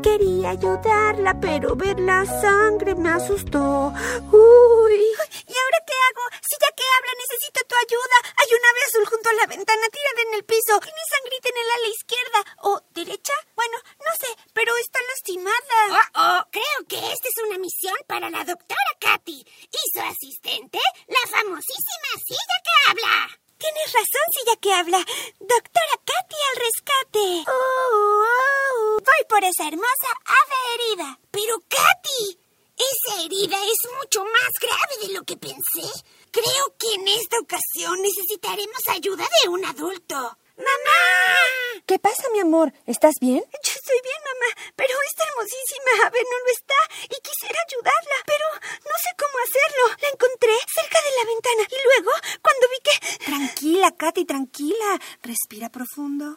[0.05, 3.91] Quería ayudarla, pero ver la sangre me asustó.
[4.29, 5.01] Uy.
[5.49, 6.23] ¿Y ahora qué hago?
[6.45, 8.17] Si ya que habla necesito tu ayuda.
[8.37, 10.77] Hay un ave azul junto a la ventana tirada en el piso.
[10.77, 12.39] Tiene sangrita en el ala izquierda.
[12.69, 13.33] ¿O derecha?
[13.55, 15.79] Bueno, no sé, pero está lastimada.
[15.89, 20.79] Oh, oh, creo que esta es una misión para la doctora Katy y su asistente,
[21.07, 23.44] la famosísima silla que habla.
[23.65, 24.99] Tienes razón, Silla que habla.
[25.39, 27.49] Doctora Katy al rescate.
[27.49, 28.97] Oh, oh.
[28.99, 31.19] Voy por esa hermosa ave herida.
[31.31, 32.37] Pero Katy,
[32.77, 35.89] esa herida es mucho más grave de lo que pensé.
[36.29, 40.15] Creo que en esta ocasión necesitaremos ayuda de un adulto.
[40.57, 41.81] ¡Mamá!
[41.87, 42.71] ¿Qué pasa, mi amor?
[42.85, 43.43] ¿Estás bien?
[43.63, 48.45] Yo estoy bien, mamá, pero esta hermosísima ave no lo está y quisiera ayudarla, pero
[48.81, 49.83] no sé cómo hacerlo.
[50.01, 52.11] La encontré cerca de la ventana y luego,
[52.41, 52.95] cuando vi que...
[53.25, 54.99] Tranquila, Katy, tranquila.
[55.21, 56.35] Respira profundo.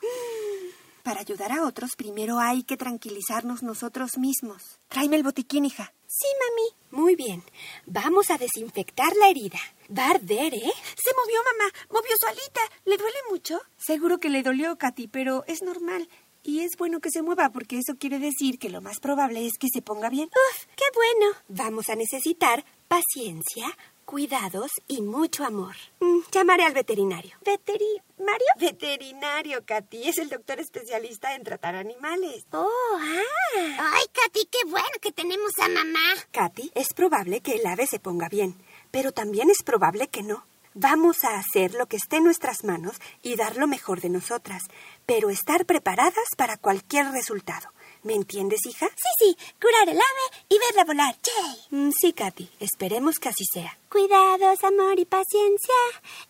[1.02, 4.78] Para ayudar a otros, primero hay que tranquilizarnos nosotros mismos.
[4.88, 5.94] Tráeme el botiquín, hija.
[6.06, 7.02] Sí, mami.
[7.02, 7.42] Muy bien.
[7.86, 9.58] Vamos a desinfectar la herida.
[9.96, 10.72] Va a arder, ¿eh?
[11.02, 11.72] Se movió, mamá.
[11.88, 12.60] Movió solita.
[12.84, 13.58] ¿Le duele mucho?
[13.78, 16.08] Seguro que le dolió, Katy, pero es normal.
[16.42, 19.58] Y es bueno que se mueva porque eso quiere decir que lo más probable es
[19.58, 20.28] que se ponga bien.
[20.28, 20.66] ¡Uf!
[20.76, 21.36] ¡Qué bueno!
[21.48, 23.66] Vamos a necesitar paciencia,
[24.04, 25.76] cuidados y mucho amor.
[26.00, 27.36] Mm, llamaré al veterinario.
[27.44, 28.46] ¿Veterinario?
[28.58, 30.08] Veterinario, Katy.
[30.08, 32.46] Es el doctor especialista en tratar animales.
[32.52, 32.66] Oh,
[32.98, 33.92] ah.
[33.94, 36.14] Ay, Katy, qué bueno que tenemos a mamá.
[36.32, 38.54] Katy, es probable que el ave se ponga bien,
[38.90, 40.44] pero también es probable que no.
[40.80, 44.62] Vamos a hacer lo que esté en nuestras manos y dar lo mejor de nosotras,
[45.08, 47.72] pero estar preparadas para cualquier resultado.
[48.02, 48.86] ¿Me entiendes, hija?
[48.88, 51.16] Sí, sí, curar el ave y verla volar.
[51.22, 51.56] ¡Yay!
[51.70, 53.78] Mm, sí, Katy, esperemos que así sea.
[53.90, 55.74] Cuidados, amor y paciencia.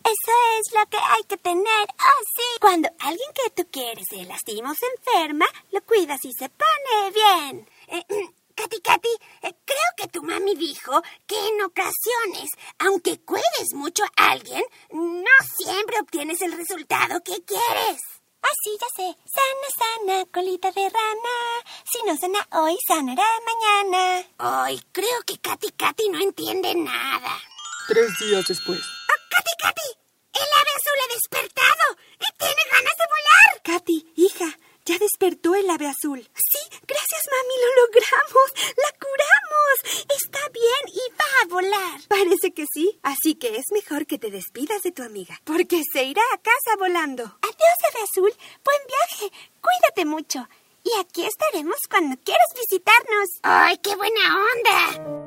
[0.05, 1.89] Eso es lo que hay que tener.
[1.91, 2.61] Oh, sí.
[2.61, 7.11] Cuando alguien que tú quieres se lastima o se enferma, lo cuidas y se pone
[7.12, 7.68] bien.
[7.89, 9.09] Eh, Katy, Katy Katy,
[9.43, 12.49] eh, creo que tu mami dijo que en ocasiones,
[12.79, 14.62] aunque cuides mucho a alguien,
[14.93, 18.18] no siempre obtienes el resultado que quieres.
[18.43, 19.16] Ah, sí, ya sé.
[19.36, 21.36] Sana, sana, colita de rana.
[21.91, 24.26] Si no sana hoy, sanará mañana.
[24.39, 27.39] Ay, creo que Katy Katy no entiende nada.
[27.89, 28.78] Tres días después.
[28.80, 29.89] ¡Oh, Katy Katy!
[30.34, 31.84] El ave azul ha despertado
[32.20, 33.62] y tiene ganas de volar.
[33.64, 34.59] Katy, hija,
[34.89, 36.18] ya despertó el ave azul.
[36.18, 38.49] Sí, gracias, mami, lo logramos.
[38.74, 40.07] La curamos.
[40.16, 42.01] Está bien y va a volar.
[42.09, 46.05] Parece que sí, así que es mejor que te despidas de tu amiga, porque se
[46.05, 47.24] irá a casa volando.
[47.24, 48.32] Adiós, ave azul.
[48.64, 49.32] Buen viaje.
[49.61, 50.49] Cuídate mucho.
[50.84, 53.28] Y aquí estaremos cuando quieras visitarnos.
[53.43, 55.18] ¡Ay, qué buena onda!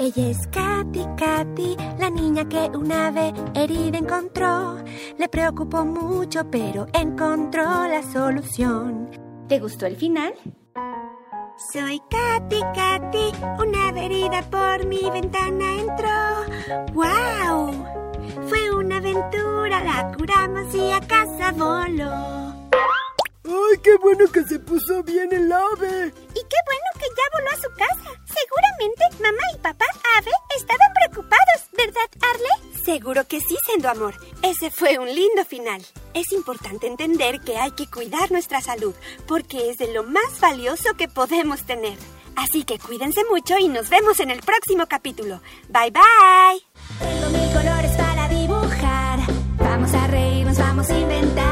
[0.00, 4.78] Ella es Katy, Katy, la niña que una ave herida encontró.
[5.18, 9.10] Le preocupó mucho, pero encontró la solución.
[9.46, 10.32] ¿Te gustó el final?
[11.70, 13.32] Soy Katy, Katy,
[13.62, 16.94] una herida por mi ventana entró.
[16.94, 17.84] ¡Wow!
[18.48, 22.59] Fue una aventura, la curamos y a casa voló.
[23.44, 26.08] ¡Ay, qué bueno que se puso bien el ave!
[26.08, 28.10] Y qué bueno que ya voló a su casa.
[28.26, 29.86] Seguramente mamá y papá
[30.18, 32.82] ave estaban preocupados, ¿verdad, Arle?
[32.84, 34.14] Seguro que sí, siendo amor.
[34.42, 35.82] Ese fue un lindo final.
[36.12, 38.94] Es importante entender que hay que cuidar nuestra salud,
[39.26, 41.96] porque es de lo más valioso que podemos tener.
[42.36, 45.40] Así que cuídense mucho y nos vemos en el próximo capítulo.
[45.68, 46.60] Bye bye.
[46.98, 49.20] Tengo mil colores para dibujar.
[49.58, 51.49] Vamos a reírnos, vamos a inventar.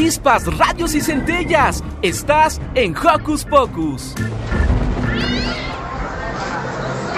[0.00, 1.84] Chispas, radios y centellas.
[2.00, 4.14] Estás en Hocus Pocus.
[4.14, 4.22] ¿Qué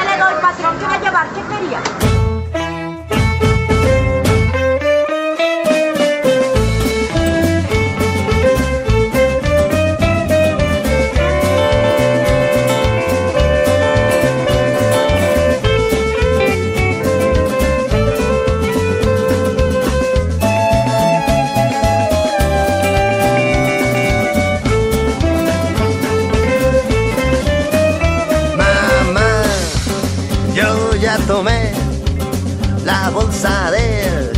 [0.04, 0.76] le doy, patrón?
[0.80, 1.28] ¿Qué va a llevar?
[1.28, 2.01] ¿Qué quería?
[31.26, 31.72] Tomé
[32.84, 34.32] la bolsa del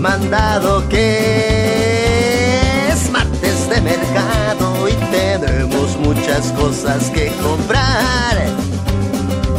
[0.00, 2.58] mandado que
[2.92, 8.36] es martes de mercado y tenemos muchas cosas que comprar.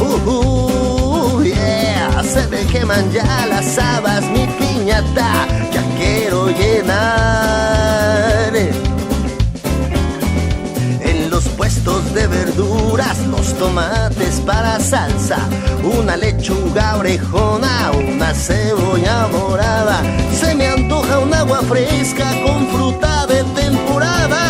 [0.00, 7.73] Uh, uh, yeah, se me queman ya las habas, mi piñata, ya quiero llenar.
[11.84, 15.38] De verduras, los tomates para salsa,
[15.82, 20.00] una lechuga orejona, una cebolla morada.
[20.32, 24.40] Se me antoja un agua fresca con fruta de temporada,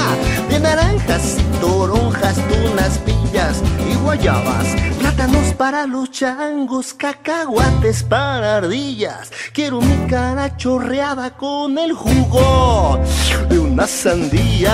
[0.48, 3.60] de naranjas y toronjas, tunas, pillas
[3.90, 4.68] y guayabas.
[5.00, 9.32] Plátanos para los changos, cacahuates para ardillas.
[9.52, 13.00] Quiero mi cara chorreada con el jugo
[13.48, 14.70] de una sandía.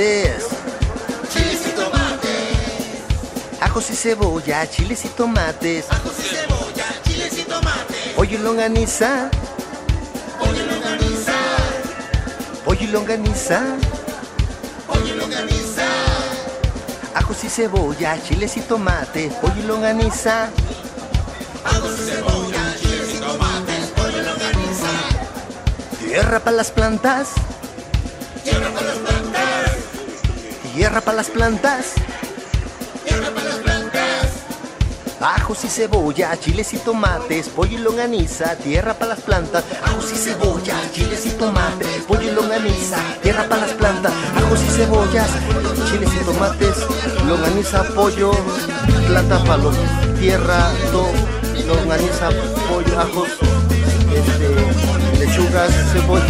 [0.00, 0.46] Tomates,
[1.30, 8.14] chiles y tomates, ajos y cebolla, chiles y tomates, ajos y cebolla, chiles y tomates,
[8.16, 9.30] pollo y longaniza,
[10.38, 11.32] pollo y longaniza,
[12.64, 13.62] pollo y longaniza,
[14.86, 15.86] pollo y longaniza,
[17.14, 20.48] ajos y cebolla, chiles y tomates, pollo y longaniza.
[21.62, 24.92] Ajos y cebolla, chiles y tomates, pollo y longaniza.
[25.98, 27.32] Tierra para las plantas.
[28.42, 29.19] Tierra para las plantas.
[30.74, 31.94] Tierra para las plantas.
[33.04, 34.00] Tierra para las plantas.
[35.20, 39.64] Ajos y cebolla, chiles y tomates, pollo y longaniza, tierra para las plantas.
[39.82, 44.12] Ajos y cebolla, chiles y tomates, pollo y longaniza, tierra para las plantas.
[44.36, 45.28] Ajos y cebollas,
[45.90, 46.76] chiles y tomates,
[47.26, 48.30] longaniza, pollo,
[49.08, 49.76] planta para los
[50.20, 50.70] tierra,
[51.66, 52.30] longaniza,
[52.68, 53.28] pollo, ajos,
[54.14, 56.24] este, lechugas, cebolla.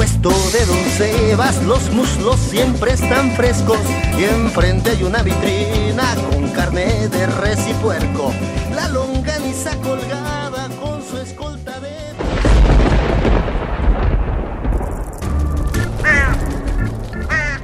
[0.07, 3.81] Puesto de Don Sebas los muslos siempre están frescos
[4.17, 8.33] y enfrente hay una vitrina con carne de res y puerco.
[8.73, 11.91] La longaniza colgada con su escolta de...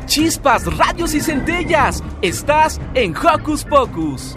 [0.06, 2.02] Chispas, rayos y centellas.
[2.22, 4.34] Estás en Hocus Pocus.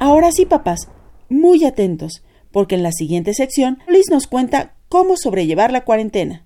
[0.00, 0.88] Ahora sí, papás,
[1.28, 6.42] muy atentos, porque en la siguiente sección Liz nos cuenta cómo sobrellevar la cuarentena.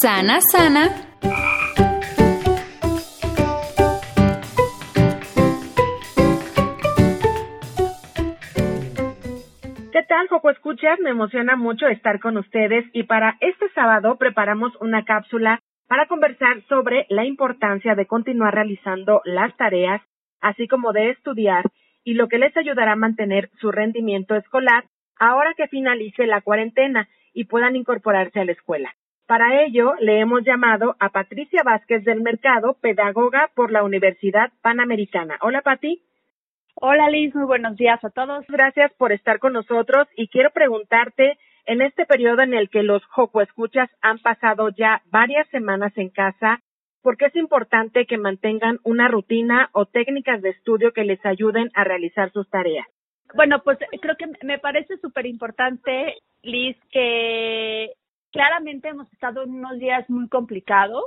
[0.00, 0.90] Sana, sana.
[9.92, 10.98] ¿Qué tal, Joco Escuchas?
[11.00, 16.62] Me emociona mucho estar con ustedes y para este sábado preparamos una cápsula para conversar
[16.68, 20.02] sobre la importancia de continuar realizando las tareas,
[20.40, 21.64] así como de estudiar
[22.04, 24.84] y lo que les ayudará a mantener su rendimiento escolar
[25.18, 28.94] ahora que finalice la cuarentena y puedan incorporarse a la escuela.
[29.26, 35.36] Para ello, le hemos llamado a Patricia Vázquez del Mercado, pedagoga por la Universidad Panamericana.
[35.40, 36.00] Hola, Pati.
[36.76, 37.34] Hola, Liz.
[37.34, 38.44] Muy buenos días a todos.
[38.48, 43.04] Gracias por estar con nosotros y quiero preguntarte, en este periodo en el que los
[43.06, 46.60] Joco Escuchas han pasado ya varias semanas en casa,
[47.02, 51.70] ¿por qué es importante que mantengan una rutina o técnicas de estudio que les ayuden
[51.74, 52.86] a realizar sus tareas?
[53.34, 57.92] Bueno, pues creo que me parece súper importante, Liz, que
[58.30, 61.04] claramente hemos estado en unos días muy complicados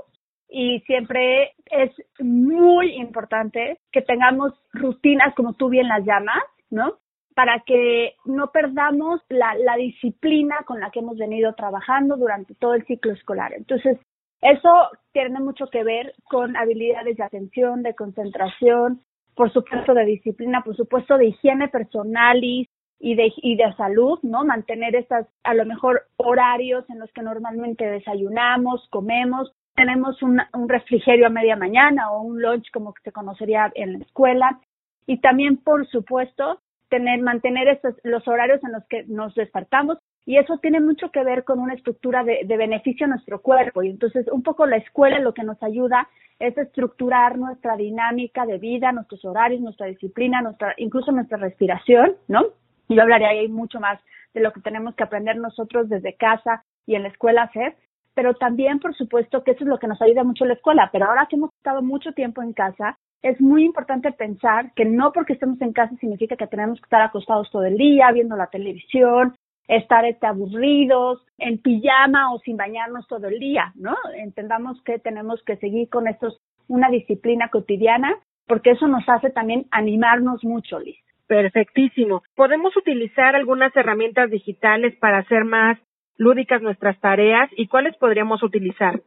[0.49, 6.97] y siempre es muy importante que tengamos rutinas, como tú bien las llamas, ¿no?
[7.35, 12.73] Para que no perdamos la, la disciplina con la que hemos venido trabajando durante todo
[12.73, 13.53] el ciclo escolar.
[13.53, 13.97] Entonces,
[14.41, 19.01] eso tiene mucho que ver con habilidades de atención, de concentración,
[19.39, 22.67] por supuesto de disciplina, por supuesto de higiene personal y,
[22.99, 24.43] de, y de salud, ¿no?
[24.43, 30.67] Mantener estas, a lo mejor, horarios en los que normalmente desayunamos, comemos, tenemos un, un
[30.67, 34.59] refrigerio a media mañana o un lunch como se conocería en la escuela.
[35.07, 36.59] Y también, por supuesto,
[36.89, 41.23] tener, mantener estos, los horarios en los que nos despertamos y eso tiene mucho que
[41.23, 43.81] ver con una estructura de, de, beneficio a nuestro cuerpo.
[43.83, 46.07] Y entonces, un poco la escuela lo que nos ayuda
[46.39, 52.45] es estructurar nuestra dinámica de vida, nuestros horarios, nuestra disciplina, nuestra, incluso nuestra respiración, ¿no?
[52.87, 53.99] Yo hablaría ahí mucho más
[54.33, 57.75] de lo que tenemos que aprender nosotros desde casa y en la escuela hacer,
[58.13, 60.89] pero también, por supuesto, que eso es lo que nos ayuda mucho la escuela.
[60.91, 65.11] Pero ahora que hemos estado mucho tiempo en casa, es muy importante pensar que no
[65.11, 68.47] porque estemos en casa significa que tenemos que estar acostados todo el día, viendo la
[68.47, 69.35] televisión,
[69.69, 73.95] estar este, aburridos, en pijama o sin bañarnos todo el día, ¿no?
[74.17, 78.15] Entendamos que tenemos que seguir con estos, una disciplina cotidiana,
[78.47, 80.97] porque eso nos hace también animarnos mucho, Liz.
[81.27, 82.23] Perfectísimo.
[82.35, 85.77] ¿Podemos utilizar algunas herramientas digitales para hacer más
[86.17, 88.99] lúdicas nuestras tareas y cuáles podríamos utilizar?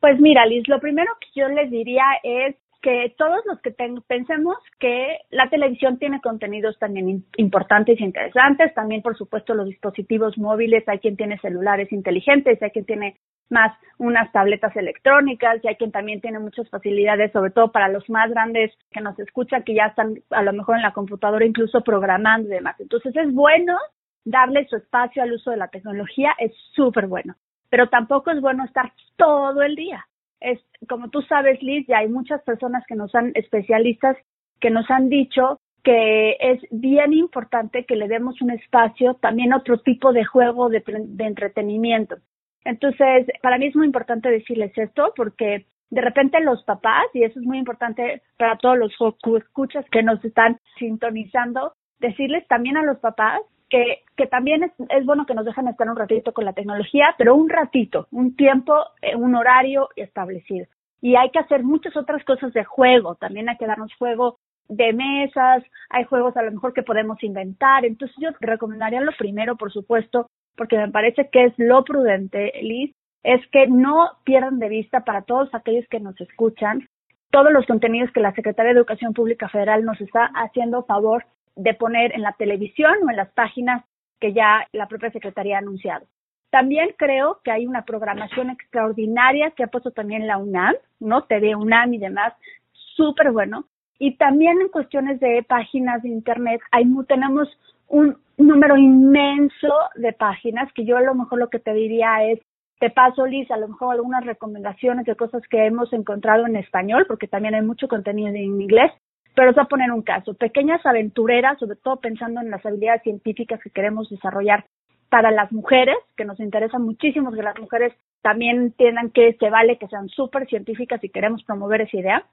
[0.00, 4.56] Pues mira, Liz, lo primero que yo les diría es que todos los que pensemos
[4.78, 10.88] que la televisión tiene contenidos también importantes e interesantes, también por supuesto los dispositivos móviles,
[10.88, 13.16] hay quien tiene celulares inteligentes, hay quien tiene
[13.48, 18.08] más unas tabletas electrónicas y hay quien también tiene muchas facilidades, sobre todo para los
[18.10, 21.82] más grandes que nos escuchan, que ya están a lo mejor en la computadora incluso
[21.82, 22.76] programando y demás.
[22.80, 23.76] Entonces es bueno
[24.24, 27.36] darle su espacio al uso de la tecnología, es súper bueno,
[27.70, 30.04] pero tampoco es bueno estar todo el día
[30.40, 34.16] es, como tú sabes, Liz, ya hay muchas personas que nos han, especialistas,
[34.60, 39.78] que nos han dicho que es bien importante que le demos un espacio, también otro
[39.78, 40.82] tipo de juego de,
[41.18, 42.16] entretenimiento.
[42.64, 47.38] Entonces, para mí es muy importante decirles esto porque de repente los papás, y eso
[47.38, 48.92] es muy importante para todos los
[49.36, 55.04] escuchas que nos están sintonizando, decirles también a los papás que, que también es, es,
[55.04, 58.74] bueno que nos dejen estar un ratito con la tecnología, pero un ratito, un tiempo,
[59.02, 60.66] eh, un horario establecido.
[61.00, 64.38] Y hay que hacer muchas otras cosas de juego, también hay que darnos juego
[64.68, 67.84] de mesas, hay juegos a lo mejor que podemos inventar.
[67.84, 72.94] Entonces yo recomendaría lo primero, por supuesto, porque me parece que es lo prudente, Liz,
[73.22, 76.88] es que no pierdan de vista para todos aquellos que nos escuchan
[77.30, 81.74] todos los contenidos que la Secretaría de Educación Pública Federal nos está haciendo favor de
[81.74, 83.84] poner en la televisión o en las páginas
[84.20, 86.06] que ya la propia Secretaría ha anunciado.
[86.50, 91.24] También creo que hay una programación extraordinaria que ha puesto también la UNAM, ¿no?
[91.24, 92.32] TV UNAM y demás,
[92.72, 93.64] súper bueno.
[93.98, 97.48] Y también en cuestiones de páginas de Internet, hay, tenemos
[97.88, 102.40] un número inmenso de páginas que yo a lo mejor lo que te diría es
[102.78, 107.06] te paso, Liz, a lo mejor algunas recomendaciones de cosas que hemos encontrado en español,
[107.08, 108.92] porque también hay mucho contenido en inglés,
[109.36, 110.32] pero os voy a poner un caso.
[110.32, 114.64] Pequeñas aventureras, sobre todo pensando en las habilidades científicas que queremos desarrollar
[115.10, 119.76] para las mujeres, que nos interesa muchísimo que las mujeres también entiendan que se vale
[119.76, 122.26] que sean súper científicas y queremos promover esa idea.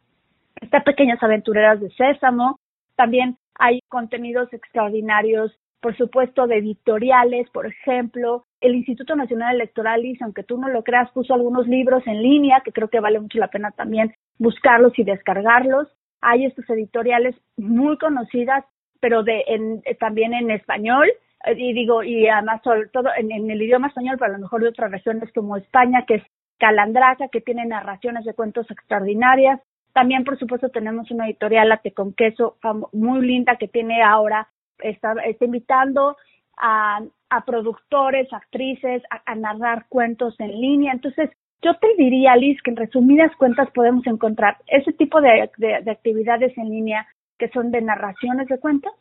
[0.61, 2.57] Estas pequeñas aventureras de Sésamo,
[2.95, 5.51] también hay contenidos extraordinarios,
[5.81, 8.45] por supuesto, de editoriales, por ejemplo.
[8.61, 12.71] El Instituto Nacional Electoral, aunque tú no lo creas, puso algunos libros en línea que
[12.71, 15.89] creo que vale mucho la pena también buscarlos y descargarlos.
[16.23, 18.65] Hay estos editoriales muy conocidas,
[18.99, 19.43] pero de
[19.99, 21.09] también en español,
[21.57, 24.69] y digo, y además sobre todo en, el idioma español, pero a lo mejor de
[24.69, 26.23] otras regiones como España, que es
[26.57, 29.59] Calandraca, que tiene narraciones de cuentos extraordinarias.
[29.91, 32.57] También, por supuesto, tenemos una editorial, La con Queso,
[32.93, 34.47] muy linda, que tiene ahora,
[34.79, 36.15] está, está invitando
[36.57, 40.93] a, a productores, actrices, a, narrar cuentos en línea.
[40.93, 41.29] Entonces,
[41.63, 46.57] yo te diría, Liz, que en resumidas cuentas podemos encontrar ese tipo de, de actividades
[46.57, 47.07] en línea
[47.37, 48.93] que son de narraciones de cuentos,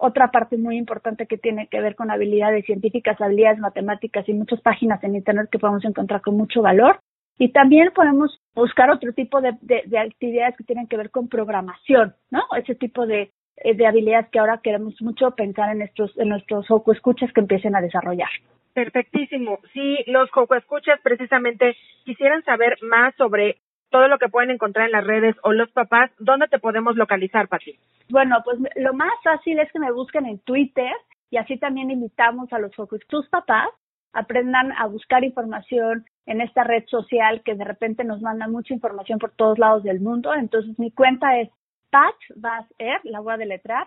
[0.00, 4.60] otra parte muy importante que tiene que ver con habilidades científicas, habilidades matemáticas y muchas
[4.62, 7.00] páginas en Internet que podemos encontrar con mucho valor.
[7.38, 9.50] Y también podemos buscar otro tipo de,
[9.98, 12.40] actividades que tienen que ver con programación, ¿no?
[12.56, 16.66] Ese tipo de, eh, de habilidades que ahora queremos mucho pensar en nuestros, en nuestros
[16.94, 18.28] escuchas que empiecen a desarrollar.
[18.74, 19.58] Perfectísimo.
[19.72, 23.58] Si los Joco Escuchas precisamente quisieran saber más sobre
[23.90, 27.48] todo lo que pueden encontrar en las redes o los papás, ¿dónde te podemos localizar,
[27.48, 27.76] Pati?
[28.08, 30.92] Bueno, pues lo más fácil es que me busquen en Twitter
[31.30, 32.72] y así también invitamos a los
[33.08, 33.68] tus papás
[34.12, 39.18] aprendan a buscar información en esta red social que de repente nos manda mucha información
[39.18, 40.34] por todos lados del mundo.
[40.34, 41.48] Entonces mi cuenta es
[41.90, 43.86] Pat Vaser, la voy a deletrar,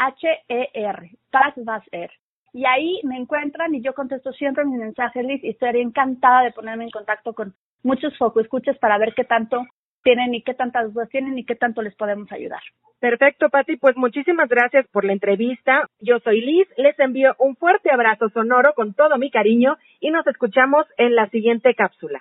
[0.00, 2.10] P-A-T-V-A-Z-H-E-R, Pat Vaser
[2.52, 6.52] y ahí me encuentran y yo contesto siempre mis mensajes, Liz, y estaría encantada de
[6.52, 9.66] ponerme en contacto con muchos foco escuchas para ver qué tanto
[10.02, 12.60] tienen y qué tantas dudas tienen y qué tanto les podemos ayudar.
[12.98, 15.86] Perfecto, Pati, pues muchísimas gracias por la entrevista.
[16.00, 20.26] Yo soy Liz, les envío un fuerte abrazo sonoro con todo mi cariño y nos
[20.26, 22.20] escuchamos en la siguiente cápsula.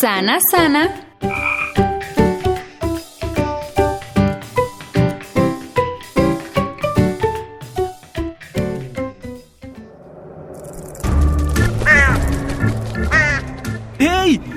[0.00, 1.10] Sana, sana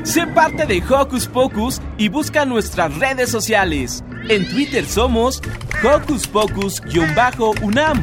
[0.04, 4.04] Sé parte de Hocus Pocus y busca nuestras redes sociales.
[4.28, 5.41] En Twitter somos
[5.82, 8.01] Hocus Pocus-UNAM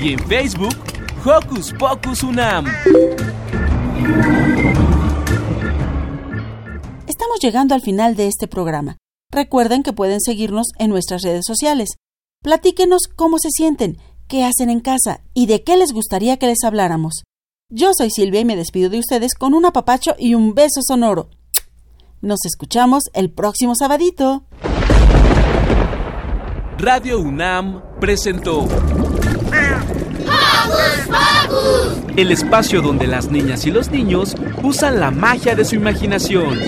[0.00, 0.74] y en Facebook
[1.24, 2.66] Hocus Pocus UNAM.
[7.06, 8.96] Estamos llegando al final de este programa.
[9.30, 11.90] Recuerden que pueden seguirnos en nuestras redes sociales.
[12.42, 16.64] Platíquenos cómo se sienten, qué hacen en casa y de qué les gustaría que les
[16.64, 17.22] habláramos.
[17.68, 21.30] Yo soy Silvia y me despido de ustedes con un apapacho y un beso sonoro.
[22.20, 24.44] Nos escuchamos el próximo sabadito.
[26.78, 28.68] Radio UNAM presentó
[32.16, 36.60] el espacio donde las niñas y los niños usan la magia de su imaginación.